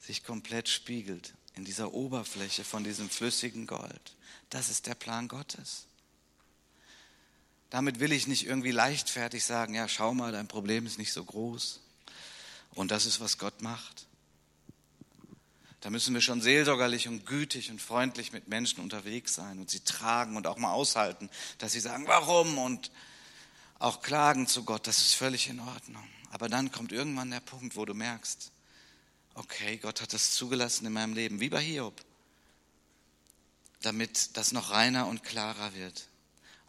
sich 0.00 0.24
komplett 0.24 0.68
spiegelt 0.68 1.34
in 1.54 1.64
dieser 1.64 1.92
Oberfläche 1.92 2.64
von 2.64 2.84
diesem 2.84 3.08
flüssigen 3.08 3.66
Gold. 3.66 4.16
Das 4.50 4.68
ist 4.68 4.86
der 4.86 4.94
Plan 4.94 5.28
Gottes. 5.28 5.86
Damit 7.70 8.00
will 8.00 8.12
ich 8.12 8.26
nicht 8.26 8.46
irgendwie 8.46 8.70
leichtfertig 8.70 9.44
sagen, 9.44 9.74
ja, 9.74 9.88
schau 9.88 10.12
mal, 10.14 10.32
dein 10.32 10.48
Problem 10.48 10.84
ist 10.86 10.98
nicht 10.98 11.12
so 11.12 11.24
groß. 11.24 11.80
Und 12.74 12.90
das 12.90 13.06
ist, 13.06 13.20
was 13.20 13.38
Gott 13.38 13.62
macht. 13.62 14.06
Da 15.82 15.90
müssen 15.90 16.14
wir 16.14 16.20
schon 16.20 16.40
seelsorgerlich 16.40 17.08
und 17.08 17.26
gütig 17.26 17.70
und 17.70 17.82
freundlich 17.82 18.32
mit 18.32 18.46
Menschen 18.46 18.80
unterwegs 18.80 19.34
sein 19.34 19.58
und 19.58 19.68
sie 19.68 19.80
tragen 19.80 20.36
und 20.36 20.46
auch 20.46 20.56
mal 20.56 20.72
aushalten, 20.72 21.28
dass 21.58 21.72
sie 21.72 21.80
sagen, 21.80 22.06
warum 22.06 22.56
und 22.56 22.92
auch 23.80 24.00
klagen 24.00 24.46
zu 24.46 24.64
Gott, 24.64 24.86
das 24.86 24.98
ist 24.98 25.14
völlig 25.14 25.48
in 25.48 25.58
Ordnung. 25.58 26.08
Aber 26.30 26.48
dann 26.48 26.70
kommt 26.70 26.92
irgendwann 26.92 27.32
der 27.32 27.40
Punkt, 27.40 27.76
wo 27.76 27.84
du 27.84 27.94
merkst, 27.94 28.52
okay, 29.34 29.76
Gott 29.78 30.00
hat 30.00 30.12
das 30.12 30.32
zugelassen 30.34 30.86
in 30.86 30.92
meinem 30.92 31.14
Leben, 31.14 31.40
wie 31.40 31.50
bei 31.50 31.60
Hiob, 31.60 32.00
damit 33.82 34.36
das 34.36 34.52
noch 34.52 34.70
reiner 34.70 35.08
und 35.08 35.24
klarer 35.24 35.74
wird 35.74 36.06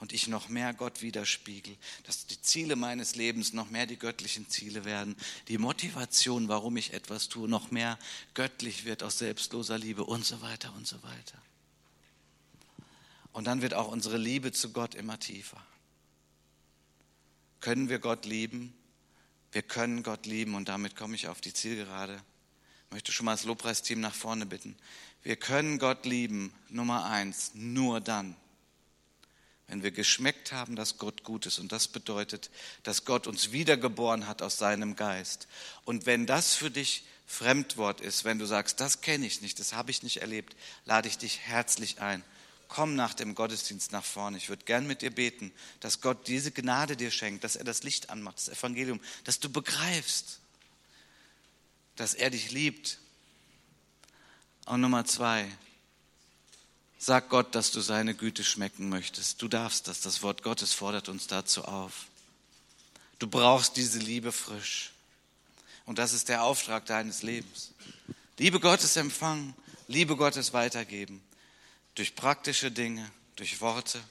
und 0.03 0.11
ich 0.11 0.27
noch 0.27 0.49
mehr 0.49 0.73
Gott 0.73 1.01
widerspiegel, 1.01 1.77
dass 2.03 2.27
die 2.27 2.41
Ziele 2.41 2.75
meines 2.75 3.15
Lebens 3.15 3.53
noch 3.53 3.69
mehr 3.69 3.85
die 3.85 3.97
göttlichen 3.97 4.49
Ziele 4.49 4.83
werden, 4.83 5.15
die 5.47 5.57
Motivation, 5.57 6.49
warum 6.49 6.75
ich 6.75 6.91
etwas 6.91 7.29
tue, 7.29 7.47
noch 7.47 7.71
mehr 7.71 7.97
göttlich 8.33 8.83
wird 8.83 9.01
aus 9.01 9.19
selbstloser 9.19 9.77
Liebe 9.77 10.03
und 10.03 10.25
so 10.25 10.41
weiter 10.41 10.73
und 10.75 10.85
so 10.85 11.01
weiter. 11.03 11.41
Und 13.31 13.47
dann 13.47 13.61
wird 13.61 13.75
auch 13.75 13.87
unsere 13.87 14.17
Liebe 14.17 14.51
zu 14.51 14.73
Gott 14.73 14.93
immer 14.93 15.21
tiefer. 15.21 15.65
Können 17.61 17.87
wir 17.87 17.99
Gott 17.99 18.25
lieben? 18.25 18.73
Wir 19.53 19.61
können 19.61 20.03
Gott 20.03 20.25
lieben 20.25 20.55
und 20.55 20.67
damit 20.67 20.97
komme 20.97 21.15
ich 21.15 21.29
auf 21.29 21.39
die 21.39 21.53
Zielgerade. 21.53 22.21
Ich 22.87 22.91
möchte 22.91 23.13
schon 23.13 23.23
mal 23.25 23.35
das 23.35 23.45
Lobpreisteam 23.45 24.01
nach 24.01 24.15
vorne 24.15 24.45
bitten. 24.45 24.75
Wir 25.21 25.37
können 25.37 25.79
Gott 25.79 26.05
lieben, 26.05 26.53
Nummer 26.67 27.05
eins, 27.05 27.51
nur 27.53 28.01
dann, 28.01 28.35
wenn 29.73 29.81
wir 29.81 29.89
geschmeckt 29.89 30.51
haben, 30.51 30.75
dass 30.75 30.99
Gott 30.99 31.23
gut 31.23 31.47
ist. 31.47 31.57
Und 31.57 31.71
das 31.71 31.87
bedeutet, 31.87 32.51
dass 32.83 33.05
Gott 33.05 33.25
uns 33.25 33.51
wiedergeboren 33.51 34.27
hat 34.27 34.43
aus 34.43 34.59
seinem 34.59 34.95
Geist. 34.95 35.47
Und 35.83 36.05
wenn 36.05 36.27
das 36.27 36.53
für 36.53 36.69
dich 36.69 37.03
Fremdwort 37.25 37.99
ist, 37.99 38.23
wenn 38.23 38.37
du 38.37 38.45
sagst, 38.45 38.79
das 38.79 39.01
kenne 39.01 39.25
ich 39.25 39.41
nicht, 39.41 39.59
das 39.59 39.73
habe 39.73 39.89
ich 39.89 40.03
nicht 40.03 40.17
erlebt, 40.17 40.55
lade 40.85 41.07
ich 41.07 41.17
dich 41.17 41.39
herzlich 41.39 42.01
ein. 42.01 42.23
Komm 42.67 42.95
nach 42.95 43.15
dem 43.15 43.33
Gottesdienst 43.33 43.91
nach 43.91 44.05
vorne. 44.05 44.37
Ich 44.37 44.49
würde 44.49 44.63
gern 44.63 44.85
mit 44.85 45.01
dir 45.01 45.09
beten, 45.09 45.51
dass 45.79 46.01
Gott 46.01 46.27
diese 46.27 46.51
Gnade 46.51 46.95
dir 46.95 47.09
schenkt, 47.09 47.43
dass 47.43 47.55
er 47.55 47.63
das 47.63 47.81
Licht 47.81 48.11
anmacht, 48.11 48.37
das 48.37 48.49
Evangelium, 48.49 48.99
dass 49.23 49.39
du 49.39 49.49
begreifst, 49.49 50.39
dass 51.95 52.13
er 52.13 52.29
dich 52.29 52.51
liebt. 52.51 52.99
Und 54.67 54.81
Nummer 54.81 55.03
zwei, 55.05 55.49
sag 57.03 57.27
Gott, 57.27 57.53
dass 57.53 57.71
du 57.71 57.81
seine 57.81 58.15
Güte 58.15 58.45
schmecken 58.45 58.87
möchtest. 58.87 59.41
Du 59.41 59.49
darfst 59.49 59.89
das. 59.89 59.99
Das 59.99 60.23
Wort 60.23 60.41
Gottes 60.41 60.71
fordert 60.71 61.09
uns 61.09 61.27
dazu 61.27 61.65
auf. 61.65 62.07
Du 63.19 63.27
brauchst 63.27 63.75
diese 63.75 63.99
Liebe 63.99 64.31
frisch. 64.31 64.93
Und 65.85 65.99
das 65.99 66.13
ist 66.13 66.29
der 66.29 66.43
Auftrag 66.43 66.85
deines 66.85 67.21
Lebens. 67.21 67.71
Liebe 68.37 68.59
Gottes 68.61 68.95
empfangen, 68.95 69.53
Liebe 69.89 70.15
Gottes 70.15 70.53
weitergeben. 70.53 71.21
Durch 71.95 72.15
praktische 72.15 72.71
Dinge, 72.71 73.11
durch 73.35 73.59
Worte. 73.59 74.01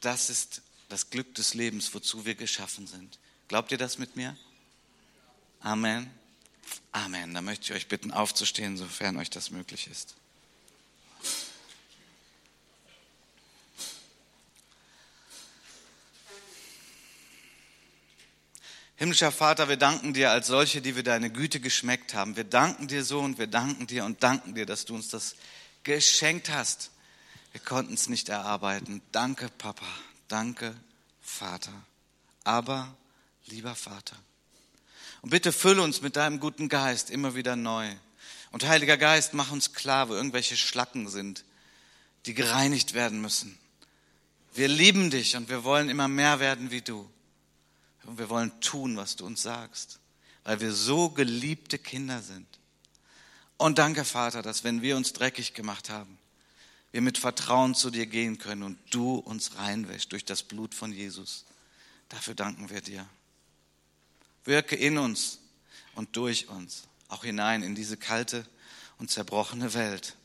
Das 0.00 0.30
ist 0.30 0.62
das 0.88 1.10
Glück 1.10 1.34
des 1.34 1.54
Lebens, 1.54 1.92
wozu 1.92 2.24
wir 2.24 2.36
geschaffen 2.36 2.86
sind. 2.86 3.18
Glaubt 3.48 3.72
ihr 3.72 3.78
das 3.78 3.98
mit 3.98 4.14
mir? 4.14 4.36
Amen. 5.58 6.08
Amen. 6.92 7.34
Da 7.34 7.42
möchte 7.42 7.64
ich 7.64 7.72
euch 7.72 7.88
bitten, 7.88 8.12
aufzustehen, 8.12 8.76
sofern 8.76 9.16
euch 9.16 9.30
das 9.30 9.50
möglich 9.50 9.88
ist. 9.88 10.14
Himmlischer 19.04 19.32
Vater, 19.32 19.68
wir 19.68 19.76
danken 19.76 20.14
dir 20.14 20.30
als 20.30 20.46
solche, 20.46 20.80
die 20.80 20.96
wir 20.96 21.02
deine 21.02 21.28
Güte 21.28 21.60
geschmeckt 21.60 22.14
haben. 22.14 22.36
Wir 22.36 22.44
danken 22.44 22.88
dir 22.88 23.04
so 23.04 23.20
und 23.20 23.36
wir 23.36 23.46
danken 23.46 23.86
dir 23.86 24.06
und 24.06 24.22
danken 24.22 24.54
dir, 24.54 24.64
dass 24.64 24.86
du 24.86 24.94
uns 24.94 25.08
das 25.08 25.34
geschenkt 25.82 26.48
hast. 26.48 26.90
Wir 27.52 27.60
konnten 27.60 27.92
es 27.92 28.08
nicht 28.08 28.30
erarbeiten. 28.30 29.02
Danke, 29.12 29.50
Papa. 29.58 29.84
Danke, 30.28 30.74
Vater. 31.20 31.70
Aber, 32.44 32.96
lieber 33.44 33.74
Vater. 33.74 34.16
Und 35.20 35.28
bitte 35.28 35.52
fülle 35.52 35.82
uns 35.82 36.00
mit 36.00 36.16
deinem 36.16 36.40
guten 36.40 36.70
Geist 36.70 37.10
immer 37.10 37.34
wieder 37.34 37.56
neu. 37.56 37.90
Und 38.52 38.66
Heiliger 38.66 38.96
Geist, 38.96 39.34
mach 39.34 39.52
uns 39.52 39.74
klar, 39.74 40.08
wo 40.08 40.14
irgendwelche 40.14 40.56
Schlacken 40.56 41.10
sind, 41.10 41.44
die 42.24 42.32
gereinigt 42.32 42.94
werden 42.94 43.20
müssen. 43.20 43.58
Wir 44.54 44.68
lieben 44.68 45.10
dich 45.10 45.36
und 45.36 45.50
wir 45.50 45.62
wollen 45.62 45.90
immer 45.90 46.08
mehr 46.08 46.40
werden 46.40 46.70
wie 46.70 46.80
du. 46.80 47.06
Und 48.06 48.18
wir 48.18 48.28
wollen 48.28 48.58
tun, 48.60 48.96
was 48.96 49.16
du 49.16 49.26
uns 49.26 49.42
sagst, 49.42 49.98
weil 50.44 50.60
wir 50.60 50.72
so 50.72 51.10
geliebte 51.10 51.78
Kinder 51.78 52.22
sind. 52.22 52.46
Und 53.56 53.78
danke, 53.78 54.04
Vater, 54.04 54.42
dass 54.42 54.64
wenn 54.64 54.82
wir 54.82 54.96
uns 54.96 55.12
dreckig 55.12 55.54
gemacht 55.54 55.90
haben, 55.90 56.18
wir 56.92 57.00
mit 57.00 57.18
Vertrauen 57.18 57.74
zu 57.74 57.90
dir 57.90 58.06
gehen 58.06 58.38
können 58.38 58.62
und 58.62 58.78
du 58.90 59.16
uns 59.16 59.56
reinwäschst 59.56 60.12
durch 60.12 60.24
das 60.24 60.44
Blut 60.44 60.74
von 60.74 60.92
Jesus. 60.92 61.44
Dafür 62.08 62.34
danken 62.34 62.70
wir 62.70 62.82
dir. 62.82 63.04
Wirke 64.44 64.76
in 64.76 64.98
uns 64.98 65.40
und 65.94 66.16
durch 66.16 66.48
uns, 66.48 66.84
auch 67.08 67.24
hinein 67.24 67.62
in 67.62 67.74
diese 67.74 67.96
kalte 67.96 68.46
und 68.98 69.10
zerbrochene 69.10 69.74
Welt, 69.74 70.16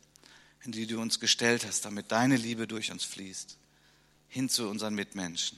in 0.64 0.72
die 0.72 0.86
du 0.86 1.02
uns 1.02 1.20
gestellt 1.20 1.66
hast, 1.66 1.86
damit 1.86 2.12
deine 2.12 2.36
Liebe 2.36 2.68
durch 2.68 2.92
uns 2.92 3.04
fließt, 3.04 3.58
hin 4.28 4.50
zu 4.50 4.70
unseren 4.70 4.94
Mitmenschen. 4.94 5.58